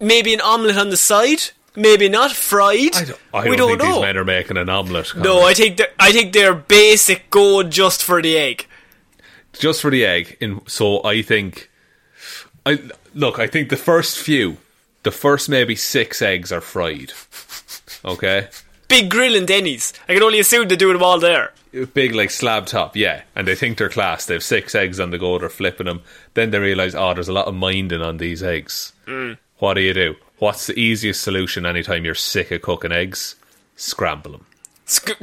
[0.00, 1.42] maybe an omelette on the side,
[1.76, 2.96] maybe not fried.
[2.96, 3.92] I don't, I we don't, don't think know.
[3.96, 5.12] these men are making an omelette.
[5.16, 8.66] no, I think they're, I think they're basic going just for the egg.
[9.58, 10.36] Just for the egg.
[10.40, 11.70] In so I think,
[12.66, 12.78] I
[13.14, 13.38] look.
[13.38, 14.56] I think the first few,
[15.02, 17.12] the first maybe six eggs are fried.
[18.04, 18.48] Okay,
[18.88, 19.92] Big grill in Denny's.
[20.08, 21.52] I can only assume they're doing them all there.
[21.94, 23.22] big like slab top, yeah.
[23.34, 24.26] And they think they're class.
[24.26, 25.38] They have six eggs on the go.
[25.38, 26.02] They're flipping them.
[26.34, 28.92] Then they realize, oh, there's a lot of minding on these eggs.
[29.06, 29.38] Mm.
[29.58, 30.16] What do you do?
[30.38, 33.36] What's the easiest solution anytime you're sick of cooking eggs?
[33.76, 34.46] Scramble them.
[34.84, 35.16] Sc-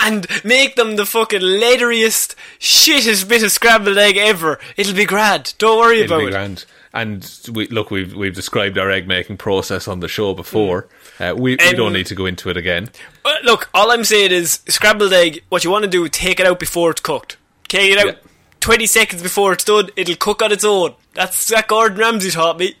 [0.00, 4.58] and make them the fucking leatheriest, shittest bit of scrambled egg ever.
[4.76, 5.54] It'll be grand.
[5.58, 6.30] Don't worry It'll about be it.
[6.32, 6.64] grand.
[6.92, 10.86] And we, look, we've we've described our egg making process on the show before.
[11.18, 12.88] Uh, we, we Um, don't need to go into it again.
[13.24, 15.42] Uh, look, all I'm saying is scrambled egg.
[15.48, 17.36] What you want to do, take it out before it's cooked.
[17.68, 18.12] Take it out Yeah.
[18.60, 19.90] twenty seconds before it's done.
[19.96, 20.94] It'll cook on its own.
[21.14, 22.76] That's that Gordon Ramsay taught me.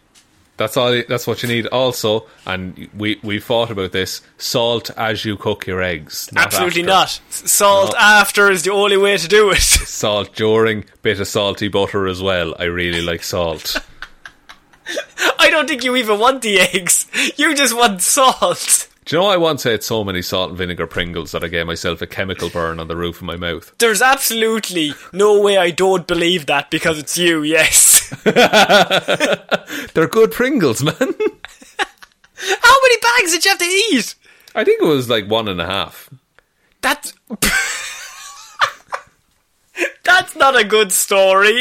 [0.56, 1.02] That's all.
[1.08, 1.66] That's what you need.
[1.66, 6.30] Also, and we we thought about this: salt as you cook your eggs.
[6.32, 6.90] not Absolutely after.
[6.92, 7.20] not.
[7.30, 7.98] Salt No.
[7.98, 9.58] after is the only way to do it.
[9.62, 12.54] Salt during, bit of salty butter as well.
[12.58, 13.76] I really like salt.
[15.38, 17.06] I don't think you even want the eggs.
[17.36, 18.88] You just want salt.
[19.06, 21.66] Do you know I once ate so many salt and vinegar Pringles that I gave
[21.66, 23.74] myself a chemical burn on the roof of my mouth?
[23.78, 27.93] There's absolutely no way I don't believe that because it's you, yes.
[29.94, 30.94] They're good Pringles, man.
[30.98, 34.14] How many bags did you have to eat?
[34.54, 36.10] I think it was like one and a half.
[36.80, 37.14] That's.
[40.04, 41.60] That's not a good story.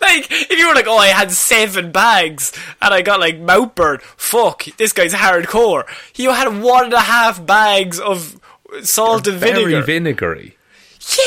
[0.00, 3.74] like, if you were like, oh, I had seven bags and I got like mouth
[3.74, 5.84] burn, fuck, this guy's hardcore.
[6.16, 8.40] You had one and a half bags of
[8.82, 9.82] salt and Very vinegar.
[9.82, 10.56] vinegary.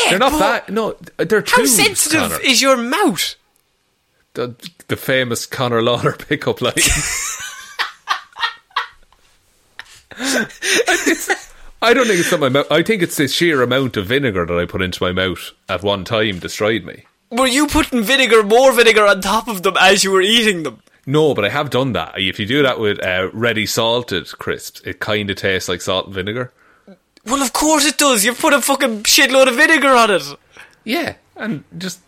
[0.05, 0.69] yeah, They're not that.
[0.69, 1.61] No, they're too.
[1.61, 2.39] How sensitive Connor.
[2.41, 3.35] is your mouth?
[4.33, 4.55] The,
[4.87, 6.73] the famous Connor Lawler pickup line.
[11.83, 12.71] I don't think it's my mouth.
[12.71, 15.83] I think it's the sheer amount of vinegar that I put into my mouth at
[15.83, 17.05] one time destroyed me.
[17.31, 20.81] Were you putting vinegar, more vinegar on top of them as you were eating them?
[21.05, 22.19] No, but I have done that.
[22.19, 26.05] If you do that with uh, ready salted crisps, it kind of tastes like salt
[26.05, 26.53] and vinegar.
[27.25, 28.25] Well, of course it does.
[28.25, 30.23] You've put a fucking shitload of vinegar on it.
[30.83, 32.01] Yeah, and just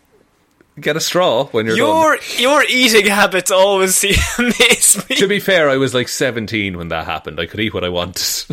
[0.80, 2.24] get a straw when you're Your done.
[2.38, 4.02] your eating habits always
[4.38, 5.16] amaze me.
[5.16, 7.38] To be fair, I was like 17 when that happened.
[7.40, 8.44] I could eat what I wanted.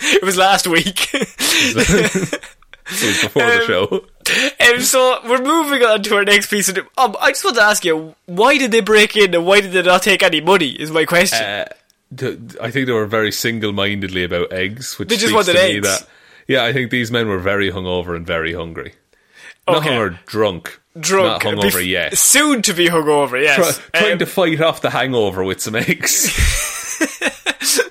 [0.00, 1.08] It was last week.
[1.14, 2.40] it
[2.86, 4.04] was before the Um, show.
[4.72, 6.78] Um, so we're moving on to our next piece of.
[6.96, 9.72] Um, I just want to ask you, why did they break in and why did
[9.72, 10.68] they not take any money?
[10.70, 11.42] Is my question.
[11.42, 11.64] Uh,
[12.60, 15.86] I think they were very single-mindedly about eggs, which They just wanted eggs.
[15.86, 16.06] that
[16.46, 18.94] yeah, I think these men were very hungover and very hungry.
[19.68, 19.90] Not Okay.
[19.90, 22.18] hungover, drunk, Drunk, not hungover bef- yet.
[22.18, 23.40] Soon to be hungover.
[23.42, 23.56] Yes.
[23.56, 26.32] Try- trying Um, to fight off the hangover with some eggs.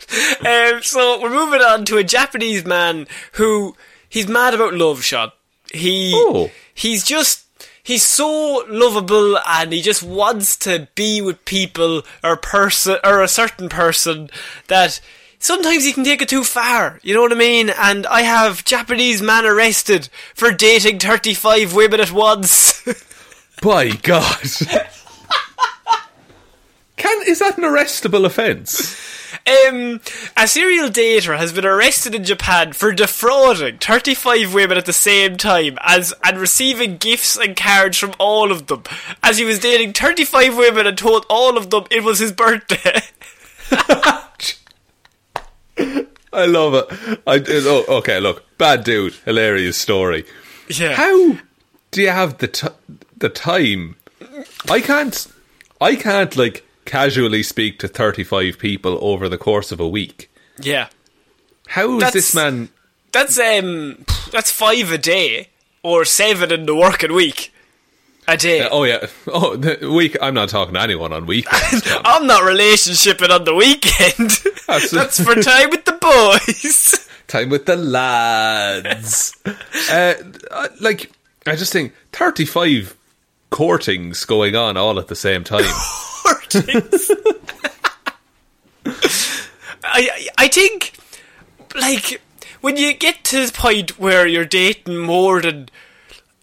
[0.46, 3.76] Um, so we're moving on to a Japanese man who
[4.08, 5.32] he's mad about love, Shaun.
[5.74, 6.52] He Oh.
[6.74, 7.44] he's just
[7.84, 13.28] he's so lovable and he just wants to be with people or person or a
[13.28, 14.30] certain person
[14.68, 15.00] that
[15.40, 17.00] sometimes he can take it too far.
[17.04, 17.70] You know what I mean?
[17.70, 22.84] And I have Japanese man arrested for dating thirty five women at once.
[23.62, 24.44] By God.
[26.98, 29.18] Can is that an arrestable offence?
[29.46, 30.02] Um,
[30.36, 35.38] a serial dater has been arrested in Japan for defrauding 35 women at the same
[35.38, 38.84] time as and receiving gifts and cards from all of them.
[39.24, 43.02] As he was dating 35 women and told all of them it was his birthday.
[46.34, 47.20] I love it.
[47.28, 48.20] I oh, okay.
[48.20, 50.26] Look, bad dude, hilarious story.
[50.70, 50.94] yeah.
[50.94, 51.38] How
[51.92, 52.68] do you have the t-
[53.18, 53.96] the time?
[54.70, 55.28] I can't.
[55.80, 60.30] I can't like casually speak to thirty five people over the course of a week.
[60.60, 60.88] Yeah.
[61.68, 62.70] How is That's- this man?
[63.14, 65.50] That's um that's 5 a day
[65.82, 67.52] or 7 in the working week.
[68.30, 68.68] A day.
[68.70, 69.08] Oh yeah.
[69.28, 70.18] Oh, the week.
[70.22, 71.84] I'm not talking to anyone on weekends.
[72.06, 74.32] I'm not relationshiping on the weekend.
[74.68, 77.08] That's- that's for time with the boys.
[77.28, 79.34] Time with the lads.
[79.92, 80.14] uh,
[80.82, 81.12] like
[81.46, 82.96] I just think thirty five
[83.50, 85.64] courtings going on all at the same time.
[88.86, 89.10] I
[89.84, 90.94] I- I think
[91.76, 92.22] like
[92.62, 95.70] when you get to the point where you're dating more than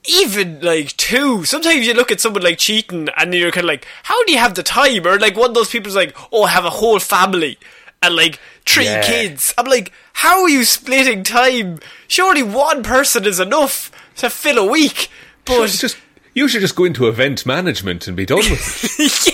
[0.07, 3.87] even like two, sometimes you look at someone like cheating and you're kind of like,
[4.05, 5.07] how do you have the time?
[5.07, 7.59] Or like one of those people's like, oh, I have a whole family
[8.03, 9.03] and like three Yeah.
[9.03, 9.55] kids.
[9.57, 11.81] I'm like, how are you splitting time?
[12.09, 15.09] Surely one person is enough to fill a week.
[15.45, 15.97] But just
[16.35, 19.34] you should just go into event management and be done with it.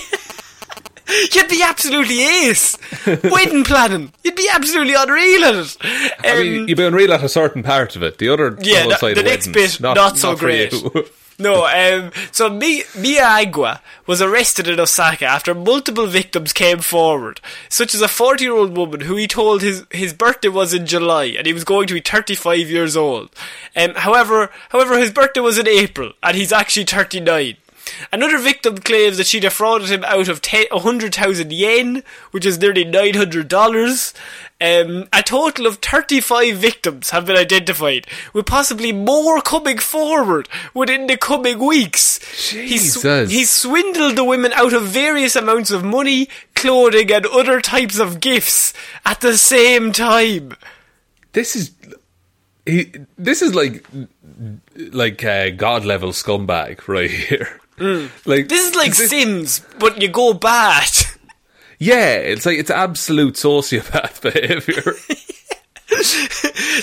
[1.33, 2.77] You'd be absolutely ace.
[3.05, 4.13] Wedding planning.
[4.23, 5.77] You'd be absolutely unreal at it.
[6.23, 8.17] I mean, Um, you've been real at a certain part of it.
[8.17, 10.73] The other yeah, the, side the of next weddings, bit not, so for great.
[11.39, 17.39] no, um, so Mi- Mia Agua was arrested in Osaka after multiple victims came forward,
[17.69, 21.47] such as a 40-year-old woman who he told his, his birthday was in July and
[21.47, 23.29] he was going to be 35 years old.
[23.75, 27.55] Um, however, however, his birthday was in April and he's actually 39.
[28.11, 32.85] Another victim claims that she defrauded him out of 10 100,000 yen, which is nearly
[32.85, 34.13] $900.
[34.61, 41.07] Um, a total of 35 victims have been identified, with possibly more coming forward within
[41.07, 42.19] the coming weeks.
[42.51, 43.31] Jesus.
[43.31, 48.19] he's swindled the women out of various amounts of money, clothing, and other types of
[48.19, 48.71] gifts
[49.03, 50.53] at the same time.
[51.33, 51.71] this is
[52.65, 52.91] he.
[53.17, 53.83] This is like
[54.91, 57.59] like uh, god level scumbag right here.
[57.81, 58.49] Like Mm.
[58.49, 60.89] This is like Sims, but you go bad.
[61.79, 64.93] yeah, it's like it's absolute sociopath behavior.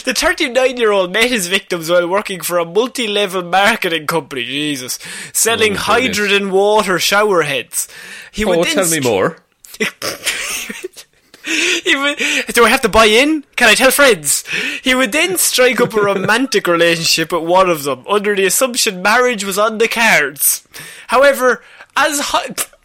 [0.04, 4.44] The 39 year old met his victims while working for a multi level marketing company,
[4.44, 4.98] Jesus,
[5.32, 7.88] selling Oh, hydrogen water shower heads.
[8.30, 9.38] He oh, would tell me more.
[11.48, 12.18] He would,
[12.54, 13.44] do I have to buy in?
[13.56, 14.44] Can I tell friends?
[14.82, 19.02] He would then strike up a romantic relationship with one of them under the assumption
[19.02, 20.66] marriage was on the cards.
[21.08, 21.62] However,
[21.96, 22.20] as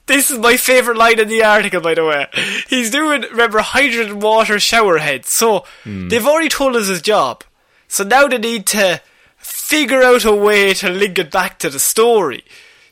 [0.05, 2.28] this is my favourite line in the article, by the way.
[2.68, 5.30] He's doing, remember, hydrogen water shower heads.
[5.30, 6.09] So, hmm.
[6.09, 7.43] they've already told us his job.
[7.88, 9.01] So now they need to
[9.38, 12.43] figure out a way to link it back to the story.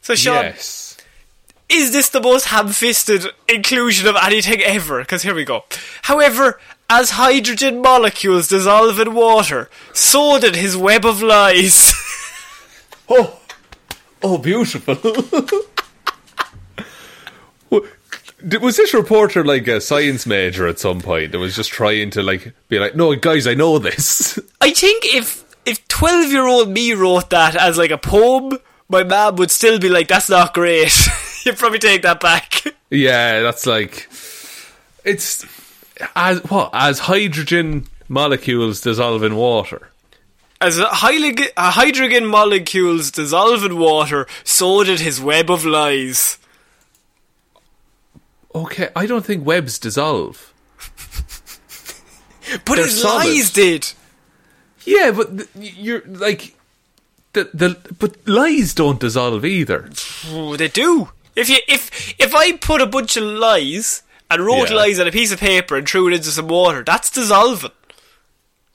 [0.02, 0.91] So, Shaun, Yes.
[1.72, 5.00] Is this the most ham-fisted inclusion of anything ever?
[5.00, 5.64] Because here we go.
[6.04, 6.60] However,
[6.90, 11.94] as hydrogen molecules dissolve in water, so did his web of lies.
[13.14, 13.42] Oh,
[14.24, 14.96] oh, beautiful.
[18.62, 22.24] Was this reporter like a science major at some point that was just trying to
[22.24, 24.40] like be like, no, guys, I know this.
[24.62, 28.58] I think if if twelve-year-old me wrote that as like a poem,
[28.88, 30.94] my mom would still be like, "That's not great."
[31.46, 32.64] You'd probably take that back.
[32.90, 34.10] yeah, that's like,
[35.04, 35.46] it's
[36.16, 39.90] as what as hydrogen molecules dissolve in water.
[40.60, 46.38] As a hydrogen molecules dissolve in water, so did his web of lies.
[48.54, 50.54] Okay, I don't think webs dissolve.
[52.66, 53.28] But They're his solid.
[53.28, 53.94] lies did.
[54.84, 56.54] Yeah, but th- you're like,
[57.32, 59.90] the, the but lies don't dissolve either.
[60.58, 61.10] They do.
[61.36, 64.76] If you if if I put a bunch of lies and wrote Yeah.
[64.78, 67.72] lies on a piece of paper and threw it into some water, that's dissolving.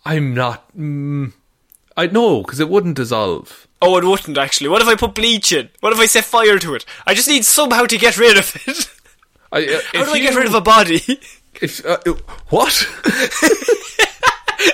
[0.04, 0.64] I'm not.
[0.76, 1.32] Mm,
[1.96, 3.66] I know because it wouldn't dissolve.
[3.82, 4.68] Oh, it wouldn't actually.
[4.68, 5.68] What if I put bleach in?
[5.80, 6.84] What if I set fire to it?
[7.06, 8.90] I just need somehow to get rid of it.
[9.52, 11.00] I, uh, How if do I get rid of a body?
[11.58, 11.96] If, uh,
[12.50, 12.86] what?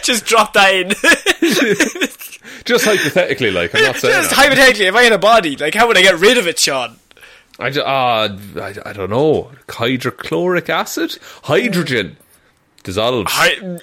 [0.02, 0.88] just drop that in.
[2.64, 4.14] Just hypothetically, like I'm not saying.
[4.14, 4.36] just that.
[4.36, 6.96] hypothetically, if I had a body, like how would I get rid of it, Shaun?
[7.62, 9.52] I, uh, I, I don't know.
[9.68, 12.16] Hydrochloric acid, hydrogen
[12.82, 13.28] Dissolved.
[13.30, 13.78] I,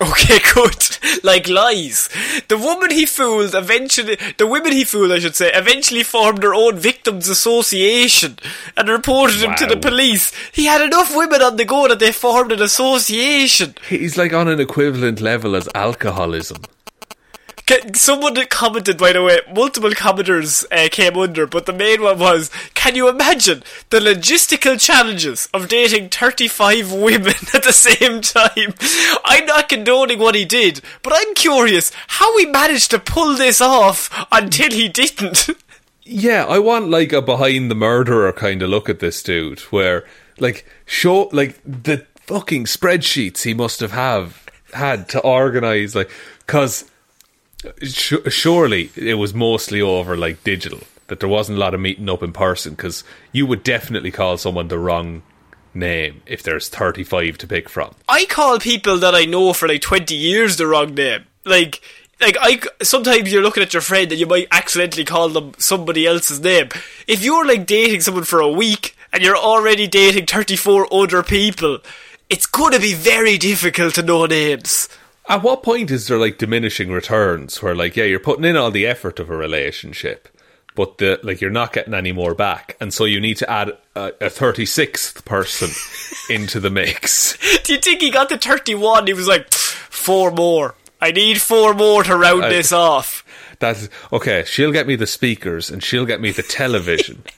[0.00, 0.98] okay, good.
[1.22, 2.08] Like lies.
[2.48, 6.54] The woman he fooled eventually, the women he fooled, I should say, eventually formed their
[6.54, 8.38] own victims association
[8.78, 10.32] and reported him to the police.
[10.52, 13.74] He had enough women on the go that they formed an association.
[13.88, 16.62] He's like on an equivalent level as alcoholism.
[17.68, 22.18] Ca- Someone commented, by the way, multiple commenters uh, came under, but the main one
[22.18, 28.74] was, can you imagine the logistical challenges of dating 35 women at the same time?
[29.24, 33.60] I'm not condoning what he did, but I'm curious how he managed to pull this
[33.60, 35.48] off until he didn't.
[36.10, 40.06] Yeah, I want like a behind the murderer kind of look at this dude, where
[40.38, 46.10] like show like the fucking spreadsheets he must have have had to organize, like
[46.46, 46.86] because
[47.82, 52.22] surely it was mostly over like digital that there wasn't a lot of meeting up
[52.22, 53.02] in person because
[53.32, 55.22] you would definitely call someone the wrong
[55.74, 57.94] name if there's 35 to pick from.
[58.08, 61.24] I call people that I know for like 20 years the wrong name.
[61.44, 61.80] Like,
[62.20, 66.06] like I sometimes you're looking at your friend and you might accidentally call them somebody
[66.06, 66.68] else's name.
[67.06, 71.78] If you're like dating someone for a week and you're already dating 34 other people,
[72.28, 74.88] it's going to be very difficult to know names.
[75.28, 78.70] At what point is there like diminishing returns where like yeah you're putting in all
[78.70, 80.28] the effort of a relationship,
[80.74, 83.76] but the like you're not getting any more back, and so you need to add
[83.94, 85.68] a, a thirty sixth person
[86.34, 87.36] into the mix.
[87.64, 89.06] Do you think he got to 31?
[89.06, 90.74] He was like, four more.
[91.00, 93.24] I need four more to round I- this off.
[93.60, 94.44] That's okay.
[94.46, 97.24] She'll get me the speakers and she'll get me the television.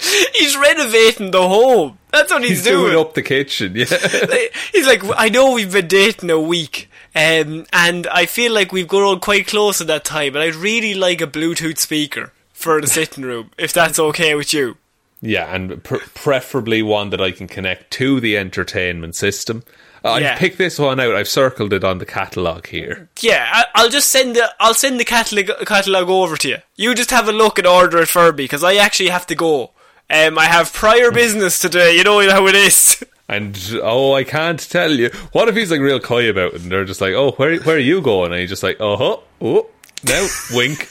[0.34, 1.98] He's renovating the home.
[2.10, 3.74] That's what he's, He's doing up the kitchen.
[3.76, 3.84] Yeah,
[4.72, 8.88] He's like, I know we've been dating a week, um, and I feel like we've
[8.88, 12.86] grown quite close at that time, and I'd really like a Bluetooth speaker for the
[12.86, 14.76] sitting room, if that's okay with you.
[15.20, 19.62] yeah, and pr- preferably one that I can connect to the entertainment system.
[20.04, 20.32] Uh, Yeah.
[20.34, 21.14] I've picked this one out.
[21.16, 23.08] I've circled it on the catalogue here.
[23.20, 26.56] Yeah, I, I'll just send the I'll send the catalog catalog over to you.
[26.76, 29.34] You just have a look and order it for me because I actually have to
[29.34, 29.72] go.
[30.10, 31.96] Um, I have prior business today.
[31.96, 33.04] You know how it is.
[33.30, 35.10] And oh, I can't tell you.
[35.32, 37.76] What if he's like real coy about it, and they're just like, "Oh, where where
[37.76, 39.66] are you going?" And he's just like, "Uh huh, oh,
[40.02, 40.88] now wink."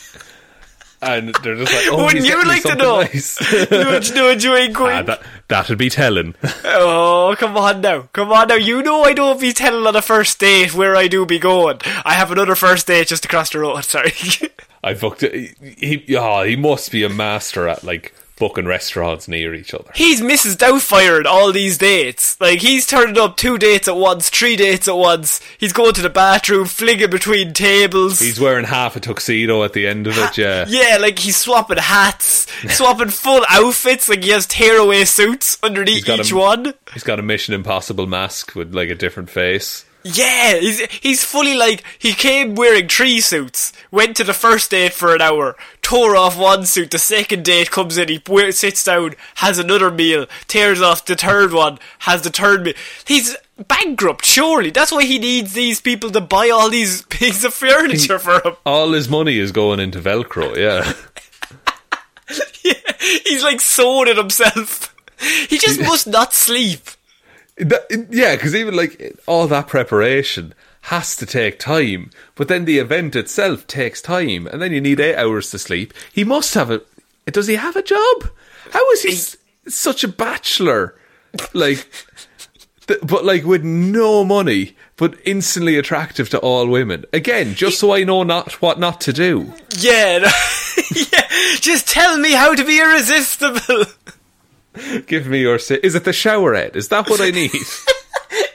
[1.01, 3.01] And they're just like, "Oh, Wouldn't you like to know?
[3.01, 3.39] nice."
[3.71, 6.35] You know what you ain't Ah, that that'd be telling.
[6.63, 8.01] Oh, come on now.
[8.13, 8.55] Come on now.
[8.55, 11.79] You know I don't be telling on a first date where I do be going.
[12.05, 14.13] I have another first date just across the road, sorry.
[14.83, 15.55] I booked it.
[15.59, 19.91] He, he, oh, he must be a master at like booking restaurants near each other.
[19.95, 20.55] he's Mrs.
[20.55, 22.39] Doubtfire in all these dates.
[22.39, 25.41] Like, he's turning up two dates at once, three dates at once.
[25.57, 28.19] He's going to the bathroom, flinging between tables.
[28.19, 30.37] He's wearing half a tuxedo at the end of it.
[30.37, 36.07] Yeah, yeah, like he's swapping hats, swapping full outfits, like he has tearaway suits underneath
[36.07, 36.73] each him- one.
[36.93, 39.83] he's got a Mission Impossible mask with like a different face.
[40.03, 44.93] Yeah, he's he's fully like he came wearing three suits, went to the first date
[44.93, 46.91] for an hour, tore off one suit.
[46.91, 51.51] The second date comes in, he sits down, has another meal, tears off the third
[51.51, 52.73] one, has the third meal.
[53.05, 53.35] He's
[53.67, 54.69] bankrupt, surely.
[54.69, 58.55] That's why he needs these people to buy all these pieces of furniture for him.
[58.65, 60.55] All his money is going into Velcro.
[60.55, 60.93] Yeah.
[63.25, 64.93] He's like sewing it himself.
[65.49, 66.81] He just must not sleep.
[67.57, 72.77] That, yeah, because even like all that preparation has to take time, but then the
[72.79, 75.93] event itself takes time, and then you need eight hours to sleep.
[76.13, 76.81] He must have a.
[77.25, 78.29] Does he have a job?
[78.71, 79.37] How is he s-
[79.67, 80.95] such a bachelor?
[81.53, 81.87] Like,
[82.87, 87.05] th- but like with no money, but instantly attractive to all women.
[87.11, 89.53] Again, just so I know not what not to do.
[89.77, 90.27] Yeah, no-
[90.95, 91.27] yeah.
[91.59, 93.85] Just tell me how to be irresistible.
[95.07, 95.59] Give me your.
[95.59, 96.75] Si- is it the showerhead?
[96.75, 97.51] Is that what I need?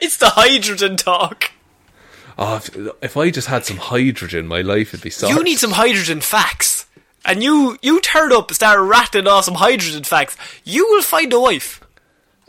[0.01, 1.51] It's the hydrogen talk.
[2.37, 2.69] oh, if,
[3.01, 5.37] if I just had some hydrogen, my life would be sorted.
[5.37, 6.85] You need some hydrogen facts.
[7.25, 10.35] And you, you turn up and start rattling off some hydrogen facts.
[10.65, 11.79] You will find a wife.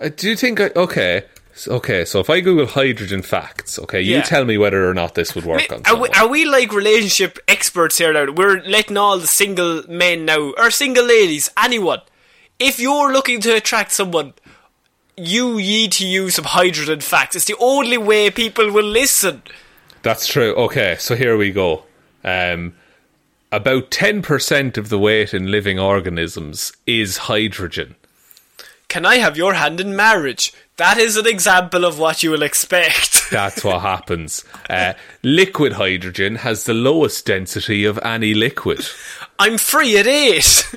[0.00, 0.60] Uh, do you think?
[0.60, 1.24] I, okay,
[1.68, 4.22] Okay, so if I Google hydrogen facts, okay, you Yeah.
[4.22, 7.38] tell me whether or not this would work on Are we, are we like relationship
[7.46, 8.32] experts here now?
[8.32, 12.00] We're letting all the single men now, or single ladies, anyone.
[12.58, 14.34] If you're looking to attract someone,
[15.16, 17.36] you need to use some hydrogen facts.
[17.36, 19.42] It's the only way people will listen.
[20.02, 20.54] That's true.
[20.54, 21.84] Okay, so here we go.
[22.24, 22.74] Um,
[23.50, 27.94] about 10% of the weight in living organisms is hydrogen.
[28.88, 30.52] Can I have your hand in marriage?
[30.76, 33.28] That is an example of what you will expect.
[33.30, 34.44] That's what happens.
[34.68, 38.84] Uh, liquid hydrogen has the lowest density of any liquid.
[39.38, 40.68] I'm free at eight.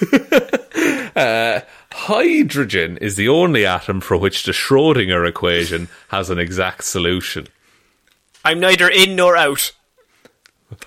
[1.16, 7.46] Hydrogen is the only atom for which the Schrodinger equation has an exact solution.
[8.44, 9.72] I'm neither in nor out.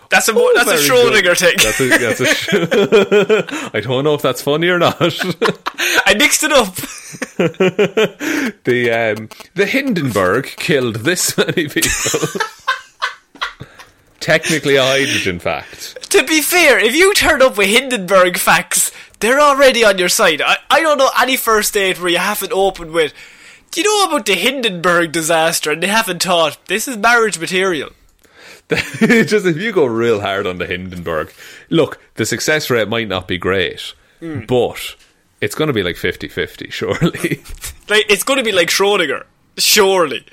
[0.09, 1.37] That's a mo- that's a Schrodinger good.
[1.37, 1.55] thing.
[1.57, 4.95] That's a, that's a sh- I don't know if that's funny or not.
[5.01, 6.75] I mixed it up.
[8.63, 12.19] the um, the Hindenburg killed this many people.
[14.19, 16.11] Technically a hydrogen fact.
[16.11, 18.91] to be fair, if you turn up with Hindenburg facts,
[19.21, 20.41] they're already on your side.
[20.41, 23.13] I, I don't know any first date where you haven't opened with,
[23.71, 25.71] do you know about the Hindenburg disaster?
[25.71, 27.91] And they haven't thought, this is marriage material.
[28.69, 31.33] Just if you go real hard on the Hindenburg,
[31.69, 34.95] look, the success rate might not be great, but
[35.41, 37.41] it's going to be like 50-50, surely.
[37.89, 39.25] Like, it's going to be like Schrodinger.
[39.57, 40.25] Surely.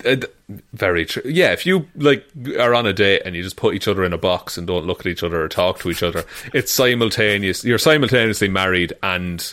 [0.00, 0.30] Uh, th-
[0.72, 1.22] Very true.
[1.24, 2.26] Yeah, if you like
[2.58, 4.86] are on a date and you just put each other in a box and don't
[4.86, 7.64] look at each other or talk to each other, it's simultaneous.
[7.64, 9.52] You're simultaneously married and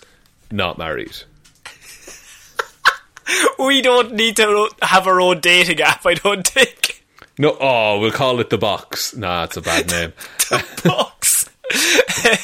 [0.51, 1.15] not married.
[3.59, 7.05] We don't need to have our own dating app, I don't think.
[7.37, 9.15] No, oh, we'll call it the box.
[9.15, 10.13] Nah, it's a bad name.
[10.49, 11.47] the Box.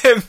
[0.04, 0.22] Um,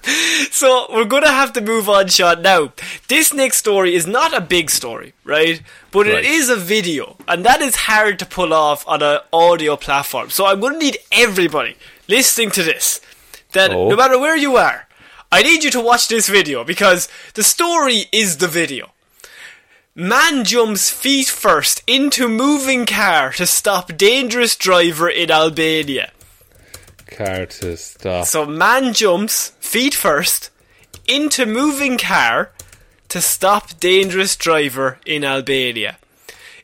[0.51, 2.41] so we're going to have to move on, Shaun.
[2.41, 2.71] Now,
[3.07, 5.61] this next story is not a big story, right?
[5.91, 6.19] But Right.
[6.19, 10.29] it is a video, and that is hard to pull off on an audio platform.
[10.29, 11.75] So I'm going to need everybody
[12.07, 13.01] listening to this
[13.53, 13.89] that Oh.
[13.89, 14.87] no matter where you are,
[15.31, 18.91] I need you to watch this video because the story is the video.
[19.95, 26.11] Man jumps feet first into moving car to stop dangerous driver in Albania.
[27.11, 28.25] Car to stop.
[28.25, 30.49] So man jumps feet first
[31.07, 32.51] into moving car
[33.09, 35.97] to stop dangerous driver in Albania.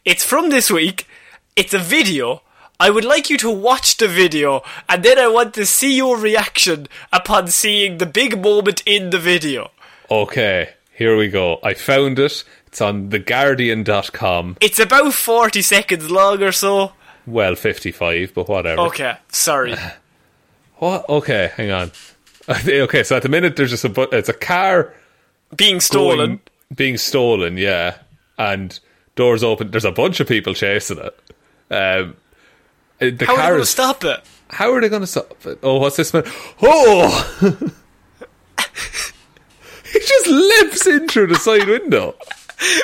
[0.05, 1.07] It's from this week.
[1.55, 2.41] It's a video.
[2.79, 6.17] I would like you to watch the video and then I want to see your
[6.17, 9.71] reaction upon seeing the big moment in the video.
[10.11, 11.59] Okay, here we go.
[11.63, 12.43] I found it.
[12.67, 14.57] It's on theguardian.com.
[14.59, 16.93] It's about 40 seconds long or so.
[17.25, 18.81] Well, 55, but whatever.
[18.81, 19.75] Okay, sorry.
[20.83, 21.07] What?
[21.09, 21.91] Okay, hang on.
[22.67, 24.93] Okay, so at the minute there's just a bu- it's a car
[25.55, 26.17] Being stolen.
[26.17, 26.39] going-
[26.75, 27.99] being stolen, yeah,
[28.37, 28.77] and
[29.15, 29.71] doors open.
[29.71, 31.17] There's a bunch of people chasing it.
[31.71, 32.17] Um,
[32.99, 34.19] uh, the How are they car going to stop it?
[34.49, 35.59] How are they going to stop it?
[35.63, 36.23] Oh, what's this man?
[36.61, 37.07] Oh!
[39.93, 42.11] he just lips in through the side window.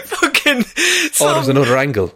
[0.05, 0.63] Fucking.
[1.19, 2.13] Oh, there's another angle.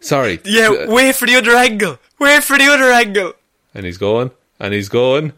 [0.00, 0.40] Sorry.
[0.44, 1.98] yeah, Uh, wait for the other angle.
[2.18, 3.34] Wait for the other angle.
[3.74, 4.30] and he's going,
[4.60, 5.32] and he's going.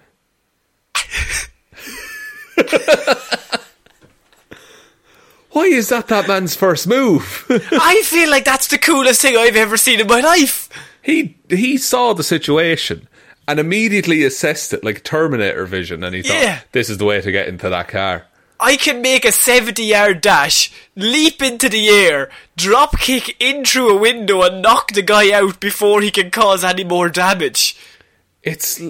[5.50, 7.44] Why is that that man's first move?
[7.50, 10.68] I feel like that's the coolest thing I've ever seen in my life.
[11.02, 13.06] he he saw the situation
[13.46, 16.60] and immediately assessed it like Terminator vision, and he thought, Yeah.
[16.72, 18.26] "This is the way to get into that car."
[18.60, 23.90] I can make a 70 yard dash, leap into the air, drop kick in through
[23.90, 27.76] a window and knock the guy out before he can cause any more damage.
[28.42, 28.80] it's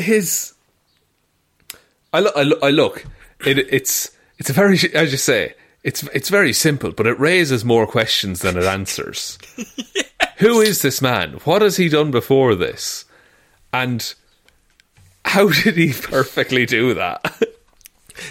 [0.00, 0.54] his.
[2.12, 2.36] I look.
[2.36, 2.58] I look.
[2.62, 3.04] I look.
[3.44, 5.54] It, it's it's a very as you say.
[5.82, 9.38] It's it's very simple, but it raises more questions than it answers.
[10.38, 11.34] Who is this man?
[11.44, 13.04] What has he done before this?
[13.72, 14.14] And
[15.24, 17.42] how did he perfectly do that?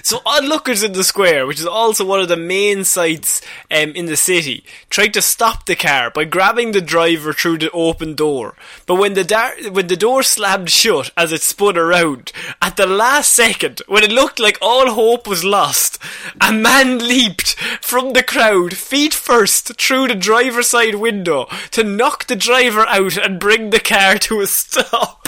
[0.04, 4.06] So onlookers in the square, which is also one of the main sites um, in
[4.06, 8.56] the city, tried to stop the car by grabbing the driver through the open door.
[8.86, 12.32] But when the dar- when the door slammed shut as it spun around,
[12.62, 15.98] at the last second, when it looked like all hope was lost,
[16.42, 22.28] a man leaped from the crowd, feet first, through the driver's side window to knock
[22.28, 25.28] the driver out and bring the car to a stop.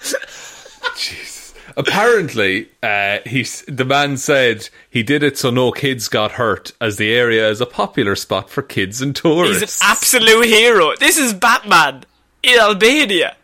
[1.78, 6.96] Apparently, uh, he's, the man said he did it so no kids got hurt, as
[6.96, 9.60] the area is a popular spot for kids and tourists.
[9.60, 10.96] He's an absolute hero.
[10.96, 12.04] This is Batman
[12.42, 13.36] in Albania.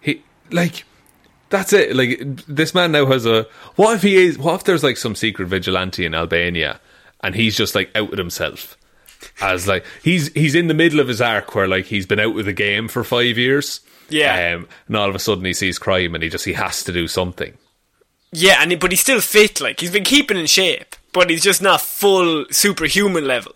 [0.00, 0.84] he like
[1.50, 1.94] that's it.
[1.94, 3.46] Like this man now has a.
[3.76, 4.38] What if he is?
[4.38, 6.80] What if there's like some secret vigilante in Albania,
[7.22, 8.76] and he's just like out with himself,
[9.40, 12.34] as like he's he's in the middle of his arc where like he's been out
[12.34, 13.80] with the game for five years.
[14.10, 14.54] Yeah.
[14.54, 16.92] um, and all of a sudden he sees crime and he just he has to
[16.92, 17.56] do something.
[18.32, 19.60] Yeah, and he- but he's still fit.
[19.60, 23.54] Like he's been keeping in shape, but he's just not full superhuman level.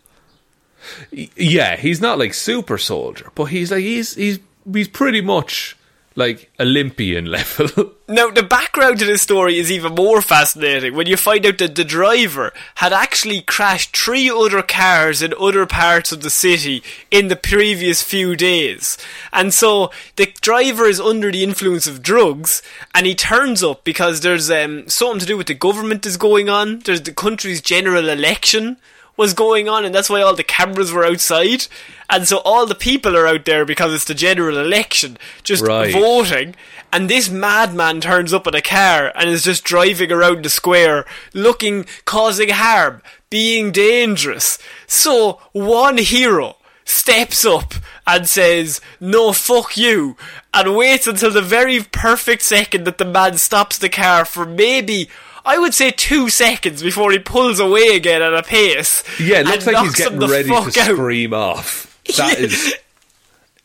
[1.11, 4.39] Yeah, he's not like super soldier, but he's like he's he's
[4.73, 5.77] he's pretty much
[6.15, 7.93] like Olympian level.
[8.09, 11.77] Now, the background to this story is even more fascinating when you find out that
[11.77, 17.29] the driver had actually crashed three other cars in other parts of the city in
[17.29, 18.99] the previous few days.
[19.33, 22.61] And so the driver is under the influence of drugs
[22.95, 26.51] and he turns up because there's um, something to do with the government is going
[26.51, 26.81] on.
[26.81, 28.77] There's the country's general election
[29.23, 31.67] was going on and that's why all the cameras were outside.
[32.11, 35.93] And so all the people are out there because it's the general election, just Right.
[35.93, 36.55] voting.
[36.93, 41.07] And this madman turns up in a car and is just driving around the square,
[41.33, 43.01] looking, causing harm,
[43.31, 44.59] being dangerous.
[44.87, 47.75] So one hero steps up
[48.07, 50.17] and says, no, fuck you,
[50.53, 55.09] and waits until the very perfect second that the man stops the car for maybe,
[55.45, 59.03] I would say two seconds before he pulls away again at a pace.
[59.21, 60.73] yeah, it looks like he's getting ready to out.
[60.73, 62.01] scream off.
[62.17, 62.75] That is.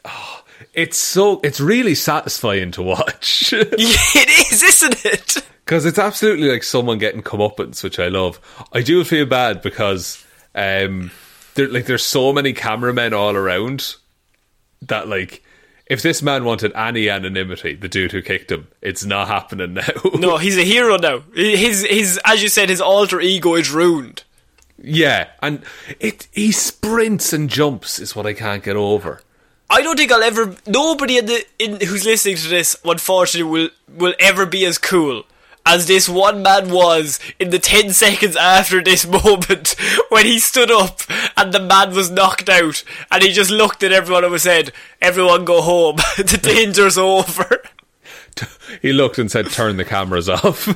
[0.05, 5.37] Oh, it's so it's really satisfying to watch Yeah, it is, isn't it?
[5.65, 8.39] because it's absolutely like someone getting comeuppance, which I love.
[8.73, 10.23] I do feel bad because
[10.55, 11.11] um,
[11.55, 13.95] there like there's so many cameramen all around
[14.83, 15.43] that like
[15.89, 19.87] if this man wanted any anonymity, the dude who kicked him, it's not happening now.
[20.15, 21.23] No, he's a hero now.
[21.33, 24.23] His his as you said, his alter ego is ruined.
[24.81, 25.63] yeah, and
[25.99, 29.21] it he sprints and jumps is what I can't get over.
[29.69, 30.55] I don't think I'll ever.
[30.65, 35.23] Nobody in the in who's listening to this, unfortunately, will will ever be as cool
[35.67, 39.75] as this one man was in the ten seconds after this moment
[40.09, 41.01] when he stood up
[41.35, 45.43] and the man was knocked out and he just looked at everyone and said, "Everyone
[45.43, 45.97] go home.
[46.17, 47.61] the danger's over."
[48.83, 50.67] He looked and said, "Turn the cameras off."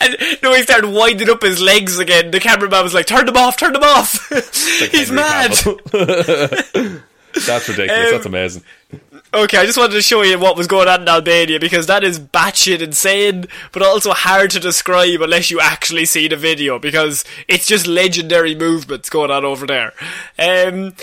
[0.00, 2.32] And no, he started winding up his legs again.
[2.32, 4.28] The cameraman was like, "Turn them off, turn them off."
[4.90, 7.02] He's Henry mad.
[7.46, 8.06] That's ridiculous.
[8.06, 8.62] Um, That's amazing.
[9.32, 12.02] Okay, I just wanted to show you what was going on in Albania because that
[12.02, 17.24] is batshit insane, but also hard to describe unless you actually see the video because
[17.46, 19.92] it's just legendary movements going on over there.
[20.38, 20.94] Um,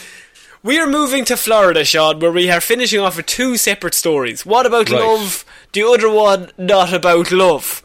[0.61, 4.45] we are moving to Florida, Shaun, where we are finishing off with two separate stories.
[4.45, 4.99] One about Right.
[5.01, 7.81] love, the other one not about love.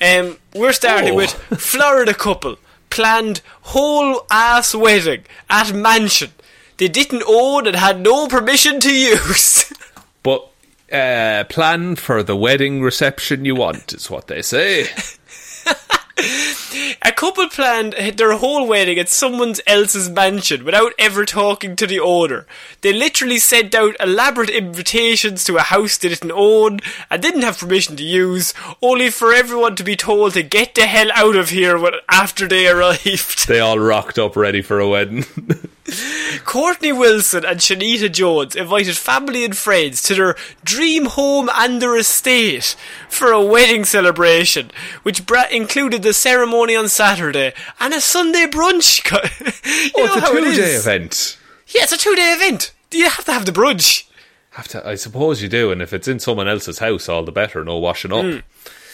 [0.00, 1.16] Um, we're starting Oh.
[1.16, 2.58] with Florida couple
[2.90, 6.30] planned whole ass wedding at mansion.
[6.82, 9.72] They didn't own and had no permission to use.
[10.24, 10.48] But
[10.92, 14.86] uh, plan for the wedding reception you want is what they say.
[17.02, 21.98] A couple planned their whole wedding at someone else's mansion without ever talking to the
[21.98, 22.46] owner.
[22.80, 26.80] They literally sent out elaborate invitations to a house they didn't own
[27.10, 30.86] and didn't have permission to use, only for everyone to be told to get the
[30.86, 33.48] hell out of here when, after they arrived.
[33.48, 35.24] They all rocked up ready for a wedding.
[36.44, 41.96] Courtney Wilson and Shanita Jones invited family and friends to their dream home and their
[41.96, 42.76] estate
[43.08, 44.70] for a wedding celebration,
[45.02, 49.00] which bra- included the ceremony on Saturday and a Sunday brunch.
[49.12, 51.38] oh, it's a it two-day event.
[51.68, 52.72] Yeah, it's a two-day event.
[52.90, 54.08] You have to have the brunch.
[54.50, 57.32] Have to, I suppose you do, and if it's in someone else's house, all the
[57.32, 57.64] better.
[57.64, 58.24] No washing up.
[58.24, 58.38] Hmm.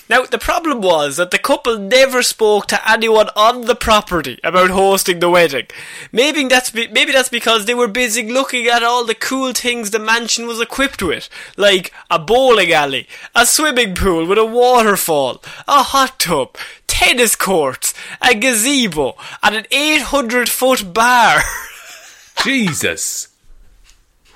[0.09, 4.71] Now, the problem was that the couple never spoke to anyone on the property about
[4.71, 5.67] hosting the wedding.
[6.13, 9.91] Maybe that's be- maybe that's because they were busy looking at all the cool things
[9.91, 11.29] the mansion was equipped with,
[11.59, 16.57] like a bowling alley, a swimming pool with a waterfall, a hot tub,
[16.87, 17.93] tennis courts,
[18.23, 21.43] a gazebo, and an 800 foot bar.
[22.45, 23.29] Jesus,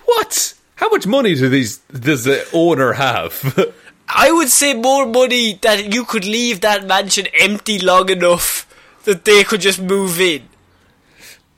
[0.04, 0.52] what?
[0.74, 3.72] How much money do these does the owner have?
[4.14, 8.66] I would say more money that you could leave that mansion empty long enough
[9.04, 10.48] that they could just move in.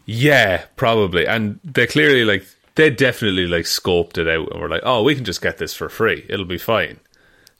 [0.06, 1.26] yeah, probably.
[1.26, 5.14] And they're clearly like they definitely like scoped it out and were like, oh, we
[5.14, 6.26] can just get this for free.
[6.28, 7.00] It'll be fine.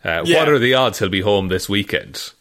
[0.05, 0.38] Uh, Yeah.
[0.40, 2.32] What are the odds he'll be home this weekend?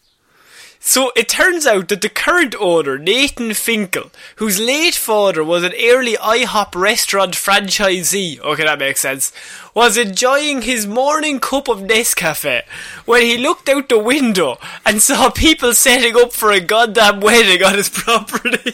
[0.85, 5.71] So it turns out that the current owner, Nathan Finkel, whose late father was an
[5.81, 9.31] early IHOP restaurant franchisee, okay, that makes sense,
[9.73, 12.63] was enjoying his morning cup of Nescafe
[13.05, 17.63] when he looked out the window and saw people setting up for a goddamn wedding
[17.63, 18.71] on his property.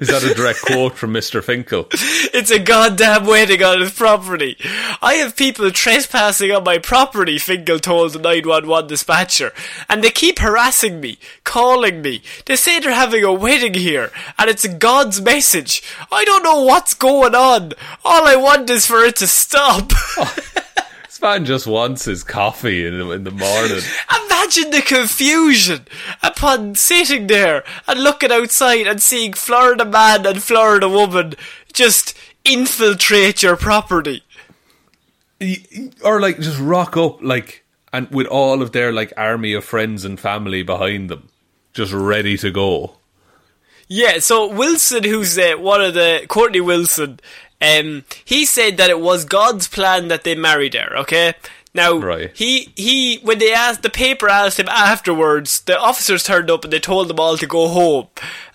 [0.00, 1.42] Is that a direct quote from Mr.
[1.42, 1.88] Finkel?
[2.34, 4.56] It's a goddamn wedding on his property.
[5.02, 9.52] I have people trespassing on my property, Finkel told the 911 dispatcher,
[9.88, 12.22] and they keep harassing me, calling me.
[12.46, 15.82] They say they're having a wedding here, and it's a God's message.
[16.10, 17.72] I don't know what's going on.
[18.04, 19.92] All I want is for it to stop.
[21.12, 23.82] This man just wants his coffee in, in the morning.
[24.24, 25.86] Imagine the confusion
[26.22, 31.34] upon sitting there and looking outside and seeing Florida man and Florida woman
[31.74, 34.22] just infiltrate your property.
[36.02, 40.06] Or like just rock up like and with all of their like army of friends
[40.06, 41.28] and family behind them,
[41.74, 42.96] just ready to go.
[43.88, 47.20] Yeah, so Wilson, who's uh, one of the Courtney Wilson,
[47.62, 50.96] um, he said that it was God's plan that they married her.
[50.98, 51.34] Okay,
[51.74, 52.30] now Right.
[52.34, 56.72] he he when they asked the paper asked him afterwards, the officers turned up and
[56.72, 58.08] they told them all to go home.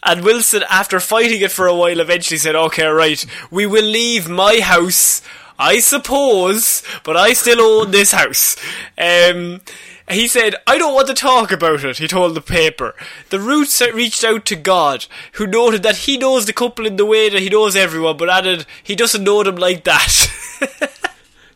[0.04, 4.28] And Wilson, after fighting it for a while, eventually said, "Okay, right, we will leave
[4.30, 5.22] my house."
[5.60, 8.56] I suppose, but I still own this house.
[8.96, 9.62] Um,
[10.10, 12.96] he said, I don't want to talk about it, he told the paper.
[13.30, 17.06] The roots reached out to God, who noted that he knows the couple in the
[17.06, 20.28] way that he knows everyone, but added, he doesn't know them like that.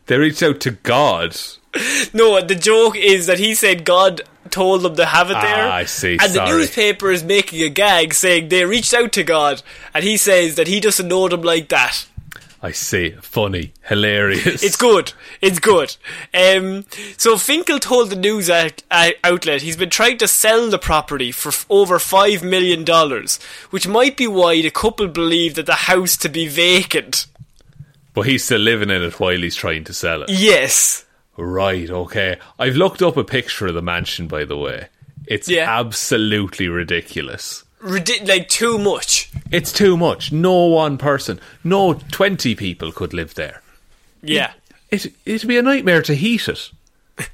[0.06, 1.36] They reached out to God.
[2.12, 5.68] no, the joke is that he said God told them to have it there.
[5.68, 9.24] Ah, I see, And the newspaper is making a gag saying they reached out to
[9.24, 9.62] God,
[9.94, 12.06] and he says that he doesn't know them like that.
[12.64, 13.10] I see.
[13.22, 13.72] Funny.
[13.82, 14.62] Hilarious.
[14.62, 15.12] It's good.
[15.40, 15.96] It's good.
[16.32, 16.84] Um,
[17.16, 21.32] so Finkel told the news out- out- outlet he's been trying to sell the property
[21.32, 23.40] for f- over five million dollars,
[23.70, 27.26] which might be why the couple believe that the house to be vacant.
[28.14, 30.30] But he's still living in it while he's trying to sell it.
[30.30, 31.04] Yes.
[31.36, 32.36] Right, okay.
[32.60, 34.86] I've looked up a picture of the mansion, by the way.
[35.26, 35.66] It's Yeah.
[35.80, 37.64] absolutely ridiculous.
[37.82, 39.30] Ridi- like too much.
[39.50, 40.32] It's too much.
[40.32, 43.60] No one person, no 20 people could live there.
[44.22, 44.52] Yeah.
[44.90, 46.70] It, it'd be a nightmare to heat it.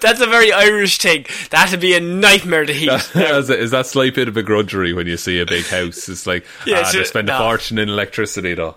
[0.00, 1.26] That's a very Irish thing.
[1.50, 2.90] That'd be a nightmare to heat.
[2.92, 6.08] is, that- is that slight bit of begrudgery when you see a big house?
[6.08, 7.38] It's like, Yeah, ah, so- they spend a no.
[7.38, 8.76] fortune in electricity, though.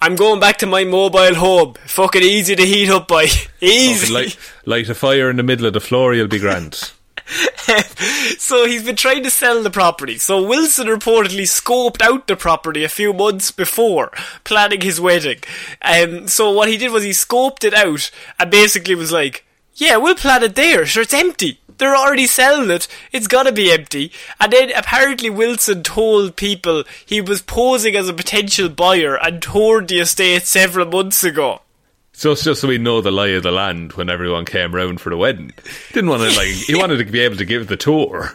[0.00, 1.74] I'm going back to my mobile home.
[1.86, 3.26] Fucking easy to heat up by.
[3.60, 4.12] Easy.
[4.12, 4.36] light,
[4.66, 6.92] light a fire in the middle of the floor, you'll be grand.
[8.38, 10.16] so he's been trying to sell the property.
[10.18, 14.12] So Wilson reportedly scoped out the property a few months before
[14.44, 15.38] planning his wedding.
[15.82, 19.96] Um, so what he did was he scoped it out and basically was like, "Yeah,
[19.96, 20.86] we'll plan it there.
[20.86, 21.60] Sure, it's empty.
[21.78, 22.86] They're already selling it.
[23.12, 28.14] It's gotta be empty." And then apparently Wilson told people he was posing as a
[28.14, 31.62] potential buyer and toured the estate several months ago.
[32.18, 35.02] So it's just so we know the lie of the land when everyone came round
[35.02, 35.52] for the wedding.
[35.92, 38.32] Didn't want to like he wanted to be able to give the tour.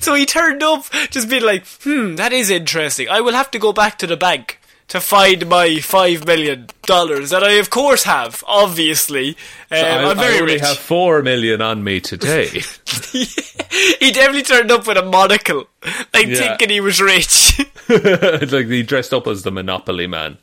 [0.00, 3.08] So he turned up, just being like, hmm, that is interesting.
[3.10, 7.30] I will have to go back to the bank to find my five million dollars
[7.30, 8.42] that I, of course, have.
[8.46, 9.30] Obviously,
[9.70, 10.62] um, I, I'm very I only rich.
[10.62, 12.46] have four million on me today.
[13.12, 15.66] he definitely turned up with a monocle,
[16.14, 16.36] like Yeah.
[16.36, 17.58] thinking he was rich.
[17.88, 20.38] like he dressed up as the Monopoly man.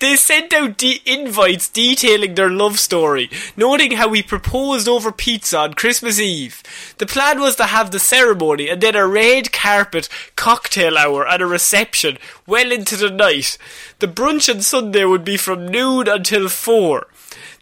[0.00, 5.58] They sent out de- invites detailing their love story, noting how he proposed over pizza
[5.58, 6.62] on Christmas Eve.
[6.98, 11.42] The plan was to have the ceremony and then a red carpet cocktail hour and
[11.42, 13.58] a reception well into the night.
[13.98, 17.06] The brunch on Sunday would be from noon until four.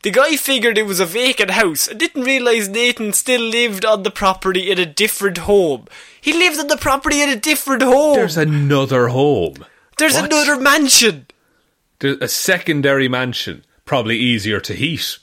[0.02, 4.04] The guy figured it was a vacant house and didn't realise Nathan still lived on
[4.04, 5.86] the property in a different home.
[6.20, 8.14] He lived on the property in a different home.
[8.14, 9.64] There's another home.
[9.98, 10.26] There's What?
[10.26, 11.26] another mansion.
[12.00, 15.18] A secondary mansion, probably easier to heat.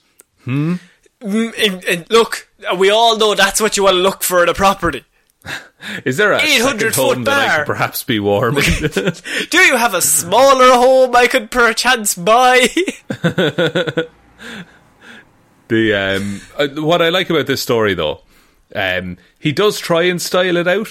[0.45, 0.79] Mm,
[1.21, 4.53] and, and look, we all know that's what you want to look for in a
[4.53, 5.05] property.
[6.05, 7.65] Is there a 800 second home foot bar.
[7.65, 8.55] perhaps be warm?
[9.49, 12.67] Do you have a smaller home I could perchance buy?
[15.67, 18.21] the um, uh, what I like about this story though,
[18.73, 20.89] um, he does try and style it out.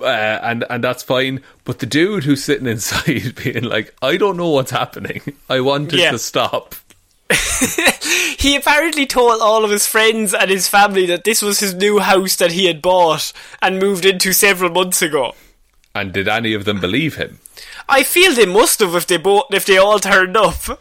[0.00, 4.36] Uh, and and that's fine, but the dude who's sitting inside being like, I don't
[4.36, 5.20] know what's happening.
[5.48, 6.10] I want it Yeah.
[6.12, 6.74] to stop.
[8.38, 11.98] he apparently told all of his friends and his family that this was his new
[11.98, 15.34] house that he had bought and moved into several months ago.
[15.94, 17.38] And did any of them believe him?
[17.88, 20.80] I feel they must have if they both if they all turned up.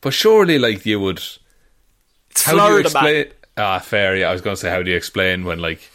[0.00, 1.22] But surely, like you would.
[2.30, 3.14] It's How do you explain?
[3.14, 3.32] man.
[3.56, 4.16] Ah, fair.
[4.16, 5.90] Yeah, I was going to say, how do you explain when like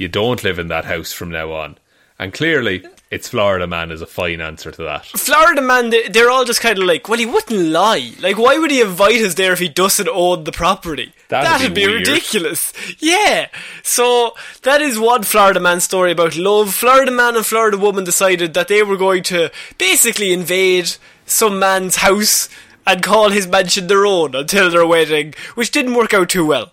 [0.00, 1.76] you don't live in that house from now on?
[2.18, 5.06] And clearly, it's Florida Man is a fine answer to that.
[5.06, 8.12] Florida man, they- they're all just kind of like, well, he wouldn't lie.
[8.20, 11.12] Like, why would he invite us there if he doesn't own the property?
[11.28, 12.72] That'd be be, ridiculous.
[12.98, 13.48] Yeah.
[13.82, 16.74] So that is one Florida man story about love.
[16.74, 20.92] Florida man and Florida woman decided that they were going to basically invade
[21.26, 22.48] some man's house
[22.86, 26.72] and call his mansion their own until their wedding, which didn't work out too well.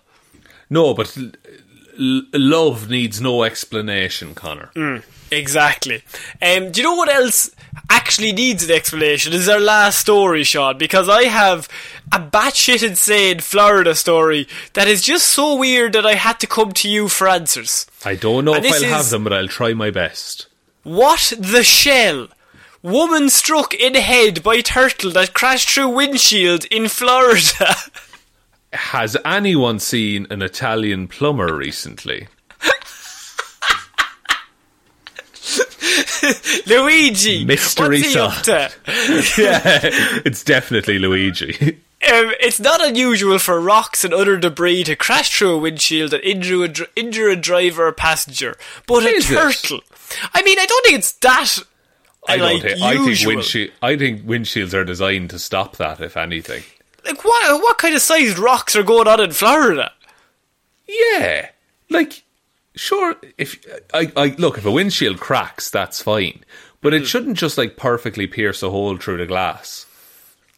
[0.70, 1.16] No, but
[1.98, 5.02] l- love needs no explanation, Connor.
[5.30, 6.02] Exactly.
[6.40, 7.50] Um, do you know what else
[7.90, 9.32] actually needs an explanation?
[9.32, 10.78] Is our last story, Shaun?
[10.78, 11.68] Because I have
[12.12, 16.72] a batshit insane Florida story that is just so weird that I had to come
[16.72, 17.86] to you for answers.
[18.04, 20.46] I don't know And if I'll have them, but I'll try my best.
[20.82, 22.28] What the shell?
[22.82, 27.74] Woman struck in head by turtle that crashed through windshield in Florida.
[28.72, 32.28] Has anyone seen an Italian plumber recently?
[36.66, 38.70] Luigi, Mystery what's he up to?
[39.42, 39.80] yeah,
[40.24, 41.78] it's definitely Luigi.
[42.00, 46.22] Um, it's not unusual for rocks and other debris to crash through a windshield and
[46.22, 48.56] injure a, dr- injure a driver or passenger,
[48.86, 49.34] but a Is it?
[49.34, 49.80] turtle.
[50.32, 51.58] I mean, I don't think it's that.
[52.28, 52.82] I don't like, think.
[52.82, 53.70] I think windshield.
[53.82, 56.00] I think windshields are designed to stop that.
[56.00, 56.62] If anything,
[57.08, 57.62] Like what?
[57.62, 59.92] What kind of sized rocks are going on in Florida?
[60.86, 61.50] yeah,
[61.90, 62.22] like
[62.74, 63.16] sure.
[63.36, 63.58] If
[63.92, 66.44] I, I look, if a windshield cracks, that's fine,
[66.80, 67.00] but Hmm.
[67.02, 69.86] it shouldn't just like perfectly pierce a hole through the glass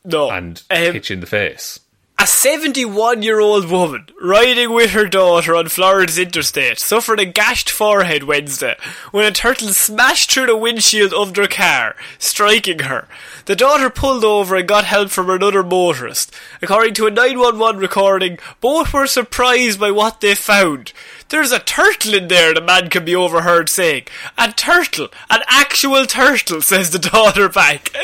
[0.05, 0.31] No.
[0.31, 1.81] and Um, hit you in the face.
[2.21, 7.71] A 71 year old woman riding with her daughter on Florida's interstate suffered a gashed
[7.71, 8.77] forehead Wednesday
[9.11, 13.09] when a turtle smashed through the windshield of their car, striking her.
[13.47, 16.31] The daughter pulled over and got help from another motorist.
[16.61, 20.93] According to a 911 recording, both were surprised by what they found.
[21.31, 24.05] There's a turtle in there, the man can be overheard saying.
[24.37, 25.09] A turtle!
[25.31, 27.95] An actual turtle, says the daughter back.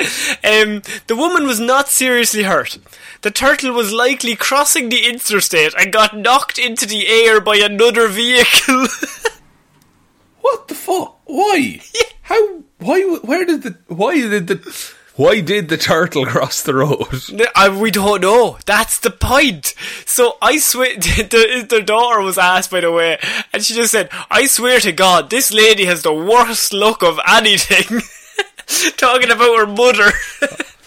[0.42, 2.78] Um, the woman was not seriously hurt.
[3.26, 8.06] The turtle was likely crossing the interstate and got knocked into the air by another
[8.06, 8.86] vehicle.
[10.42, 11.18] What the fuck?
[11.24, 11.80] Why?
[12.22, 12.62] How?
[12.78, 13.02] Why?
[13.24, 13.76] Where did the?
[13.88, 14.92] Why did the?
[15.16, 17.08] Why did the turtle cross the road?
[17.56, 18.58] Uh, we don't know.
[18.64, 19.74] That's the point.
[20.04, 23.18] So I swear, the, the daughter was asked, by the way,
[23.52, 27.18] and she just said, "I swear to God, this lady has the worst luck of
[27.26, 28.02] anything."
[28.96, 30.12] Talking about her mother.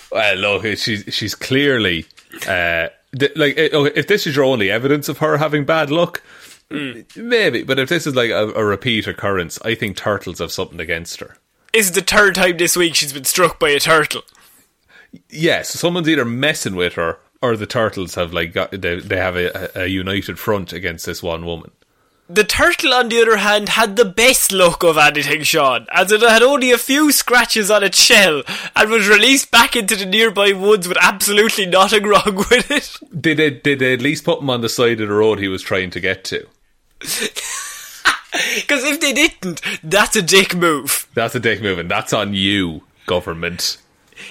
[0.09, 2.07] Well, look, she's she's clearly
[2.47, 6.21] uh, th- like if this is your only evidence of her having bad luck,
[6.69, 7.63] maybe.
[7.63, 11.19] But if this is like a, a repeat occurrence, I think turtles have something against
[11.19, 11.37] her.
[11.73, 14.21] this is the third time this week she's been struck by a turtle.
[15.29, 19.35] Yes, someone's either messing with her or the turtles have like got they, they have
[19.35, 21.71] a, a united front against this one woman.
[22.31, 26.21] The turtle, on the other hand, had the best luck of anything, Shaun, as it
[26.21, 28.43] had only a few scratches on its shell
[28.75, 32.97] and was released back into the nearby woods with absolutely nothing wrong with it.
[33.19, 35.47] Did they did they at least put him on the side of the road he
[35.47, 36.47] was trying to get to?
[38.55, 41.07] Because if they didn't, that's a dick move.
[41.15, 43.77] That's a dick move, and that's on you, government.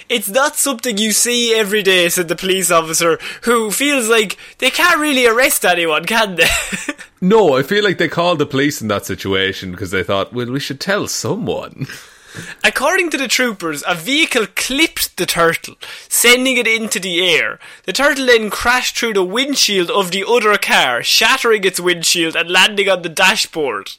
[0.07, 4.69] It's not something you see every day, said the police officer, who feels like they
[4.69, 6.47] can't really arrest anyone, can they?
[7.21, 10.51] No, I feel like they called the police in that situation because they thought, well,
[10.51, 11.87] we should tell someone.
[12.63, 15.75] According to the troopers, a vehicle clipped the turtle,
[16.07, 17.59] sending it into the air.
[17.83, 22.49] The turtle then crashed through the windshield of the other car, shattering its windshield and
[22.49, 23.91] landing on the dashboard.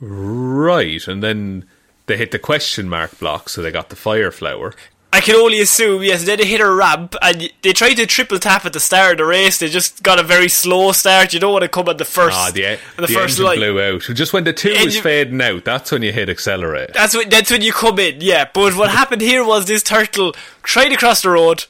[0.00, 1.66] Right, and then
[2.06, 4.74] they hit the question mark block, so they got the fire flower.
[5.12, 8.38] I can only assume, yes, then they hit a ramp and they tried to triple
[8.38, 9.58] tap at the start of the race.
[9.58, 11.34] They just got a very slow start.
[11.34, 13.56] You don't want to come at the first, Ah, the, the, the first engine light.
[13.56, 14.02] blew out.
[14.02, 16.92] Just when the two is Engine- fading out, that's when you hit accelerate.
[16.92, 18.48] That's when that's when you come in, yeah.
[18.54, 20.32] But what happened here was this turtle
[20.62, 21.64] tried to cross the road.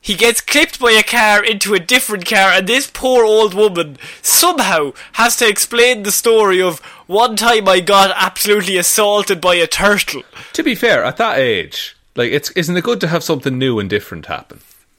[0.00, 3.96] He gets clipped by a car into a different car, and this poor old woman
[4.22, 9.66] somehow has to explain the story of one time I got absolutely assaulted by a
[9.66, 10.22] turtle.
[10.52, 13.78] To be fair, at that age, like it's isn't it good to have something new
[13.78, 14.60] and different happen?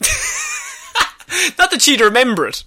[1.58, 2.64] Not that she'd remember it.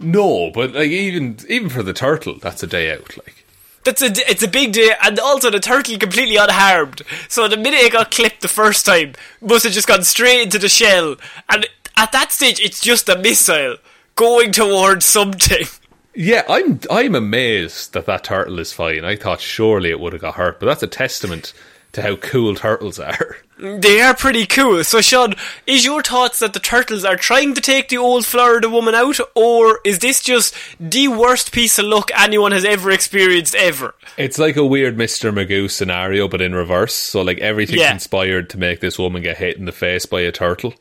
[0.00, 3.16] No, but like even even for the turtle, that's a day out.
[3.16, 3.44] Like
[3.84, 7.02] That's a it's a big day, and also the turtle completely unharmed.
[7.28, 10.58] So the minute it got clipped the first time, must have just gone straight into
[10.58, 11.16] the shell,
[11.48, 11.66] and
[11.96, 13.76] at that stage, it's just a missile
[14.16, 15.66] going towards something.
[16.14, 19.04] Yeah, I'm I'm amazed that that turtle is fine.
[19.04, 21.54] I thought surely it would have got hurt, but that's a testament
[21.92, 23.36] to how cool turtles are.
[23.58, 24.82] They are pretty cool.
[24.82, 25.34] So, Shaun,
[25.68, 29.20] is your thoughts that the turtles are trying to take the old Florida woman out,
[29.36, 33.94] or is this just the worst piece of luck anyone has ever experienced ever?
[34.16, 35.32] It's like a weird Mr.
[35.32, 36.94] Magoo scenario, but in reverse.
[36.94, 37.92] So, like, everything's Yeah.
[37.92, 40.74] inspired to make this woman get hit in the face by a turtle.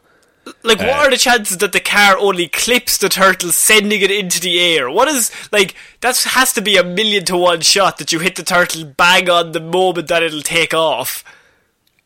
[0.64, 4.10] Like, what Uh, are the chances that the car only clips the turtle, sending it
[4.10, 4.90] into the air?
[4.90, 8.36] What is, like, that has to be a million to one shot that you hit
[8.36, 11.24] the turtle bang on the moment that it'll take off.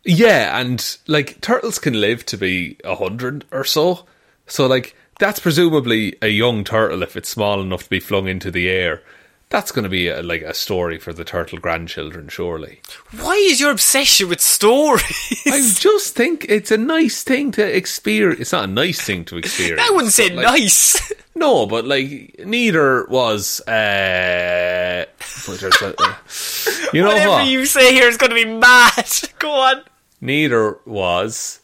[0.03, 4.05] Yeah, and like turtles can live to be a hundred or so.
[4.45, 8.51] So like that's presumably a young turtle if it's small enough to be flung into
[8.51, 9.01] the air.
[9.49, 12.81] That's going to be a, like a story for the turtle grandchildren, surely.
[13.17, 15.03] Why is your obsession with stories?
[15.45, 18.41] I just think it's a nice thing to experience.
[18.41, 19.81] It's not a nice thing to experience.
[19.87, 21.13] I wouldn't say like, nice.
[21.37, 23.59] No, but like neither was.
[23.67, 25.03] Uh,
[25.45, 25.61] but
[26.93, 27.47] you know Whatever what?
[27.47, 29.05] you say here is going to be mad.
[29.39, 29.83] Go on.
[30.21, 31.59] neither was.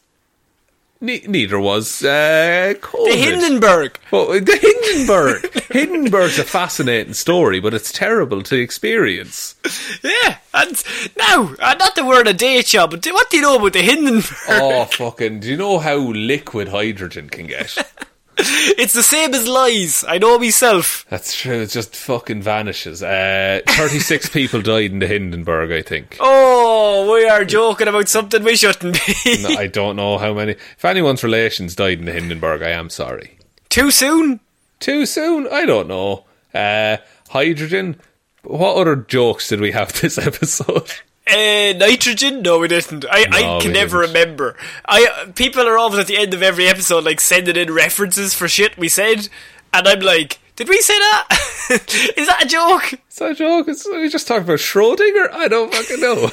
[1.02, 3.10] Ne- neither was uh, COVID.
[3.10, 3.98] The Hindenburg.
[4.12, 5.64] Well, the Hindenburg.
[5.72, 9.56] Hindenburg's a fascinating story, but it's terrible to experience.
[10.04, 10.80] Yeah, and
[11.18, 13.82] now, uh, not the word a date job, but what do you know about the
[13.82, 14.30] Hindenburg?
[14.48, 15.40] Oh, fucking!
[15.40, 17.76] Do you know how liquid hydrogen can get?
[18.38, 20.04] It's the same as lies.
[20.08, 21.04] I know myself.
[21.10, 21.60] That's true.
[21.60, 23.02] It just fucking vanishes.
[23.02, 25.70] Uh, Thirty-six people died in the Hindenburg.
[25.70, 26.16] I think.
[26.20, 29.42] Oh, we are joking about something we shouldn't be.
[29.42, 30.52] No, I don't know how many.
[30.52, 33.38] If anyone's relations died in the Hindenburg, I am sorry.
[33.68, 34.40] Too soon?
[34.80, 35.46] Too soon?
[35.52, 36.24] I don't know.
[36.54, 36.96] Uh,
[37.30, 38.00] hydrogen.
[38.42, 40.90] What other jokes did we have this episode?
[41.26, 42.42] Uh, nitrogen?
[42.42, 43.04] No, we didn't.
[43.08, 44.14] I, I can never didn't.
[44.14, 44.56] remember.
[44.84, 48.48] I people are always at the end of every episode like sending in references for
[48.48, 49.28] shit we said,
[49.72, 51.28] and I'm like, did we say that?
[52.16, 52.92] Is that a joke?
[53.08, 53.68] Is that a joke?
[53.68, 55.30] Are we just talking about Schrodinger?
[55.32, 56.24] I don't fucking know.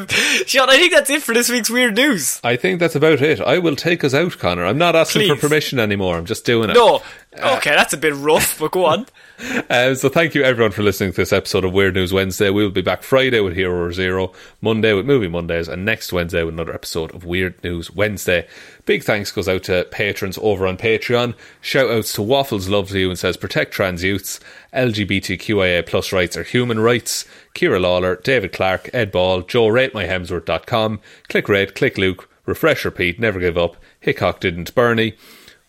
[0.00, 0.06] Um,
[0.46, 2.40] Shaun, I think that's it for this week's weird news.
[2.42, 3.40] I think that's about it.
[3.40, 4.64] I will take us out, Conor.
[4.64, 6.16] I'm not asking for permission anymore.
[6.16, 6.74] I'm just doing it.
[6.74, 7.02] No,
[7.38, 9.06] okay, that's a bit rough, but go on.
[9.40, 12.50] Uh, so thank you everyone for listening to this episode of Weird News Wednesday.
[12.50, 16.42] We will be back Friday with Hero Zero, Monday with Movie Mondays, and next Wednesday
[16.42, 18.46] with another episode of Weird News Wednesday.
[18.84, 21.34] Big thanks goes out to patrons over on Patreon.
[21.60, 24.40] Shout outs to Waffles loves you and says protect trans youths.
[24.74, 27.24] LGBTQIA plus rights are human rights.
[27.54, 33.40] Ciara Lawler, David Clarke, Ed Ball, Joe RateMyHemsworth.com, Click Rate, Click Luke, Refresh Repeat, Never
[33.40, 35.14] Give Up, Hickok Didn't Bernie,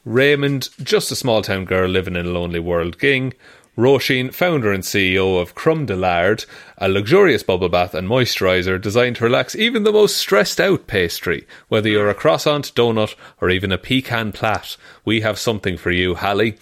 [0.03, 3.33] Raymond, just a small town girl living in a lonely world, Ging,
[3.77, 6.45] Roisin, founder and CEO of Crumb de Lard,
[6.77, 11.47] a luxurious bubble bath and moisturiser designed to relax even the most stressed out pastry.
[11.69, 16.15] Whether you're a croissant, donut, or even a pecan plait, we have something for you,
[16.15, 16.57] Hally.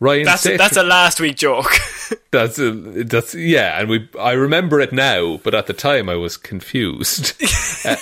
[0.00, 1.72] Ryan That's a, that's a last week joke.
[2.30, 6.16] that's a, that's yeah, and we I remember it now, but at the time I
[6.16, 7.34] was confused.
[7.84, 7.94] Uh,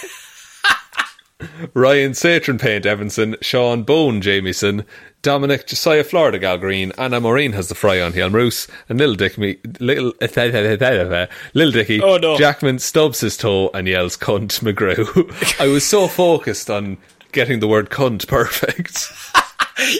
[1.75, 4.87] Ryan Satron Paint Evanson, Shaun Bone Jamieson,
[5.27, 9.37] Dominic Josiah Florida Gal Green, Anna Maureen has the fry on Hjelmroos, and Little Dick
[9.37, 12.39] me Little Little Dicky Oh, no.
[12.39, 15.61] Jackman stubs his toe and yells cunt McGrew.
[15.61, 16.99] I was so focused on
[17.33, 19.11] getting the word cunt perfect.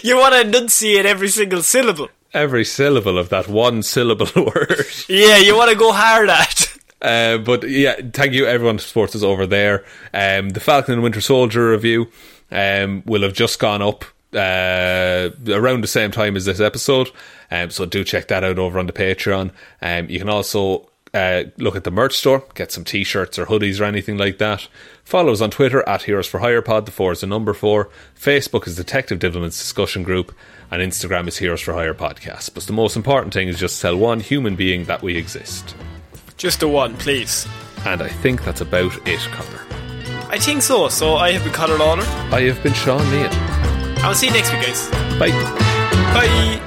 [0.01, 2.07] you want to enunciate every single syllable.
[2.33, 4.85] Every syllable of that one syllable word.
[5.09, 6.73] Yeah, you want to go hard at.
[7.01, 9.83] Uh, but yeah, thank you everyone who supports us over there.
[10.13, 12.07] Um, the Falcon and Winter Soldier review
[12.49, 14.05] um, will have just gone up
[14.37, 17.09] uh, around the same time as this episode.
[17.51, 19.51] Um, so do check that out over on the Patreon.
[19.81, 23.79] Um, you can also uh, look at the merch store, get some t-shirts or hoodies
[23.79, 24.67] or anything like that.
[25.03, 26.85] Follow us on Twitter at Heroes for Hire Pod.
[26.85, 27.89] The four is the number four.
[28.19, 30.35] Facebook is Detective Divilment's discussion group,
[30.69, 32.53] and Instagram is Heroes for Hire Podcast.
[32.53, 35.75] But the most important thing is just tell one human being that we exist.
[36.35, 37.47] Just the one, please.
[37.85, 39.61] And I think that's about it, Conor.
[40.29, 40.89] I think so.
[40.89, 42.03] So I have been Conor Lawler.
[42.03, 43.56] I have been Shaun Meighan.
[44.03, 44.89] I'll see you next week, guys.
[45.19, 45.31] Bye.
[46.13, 46.66] Bye.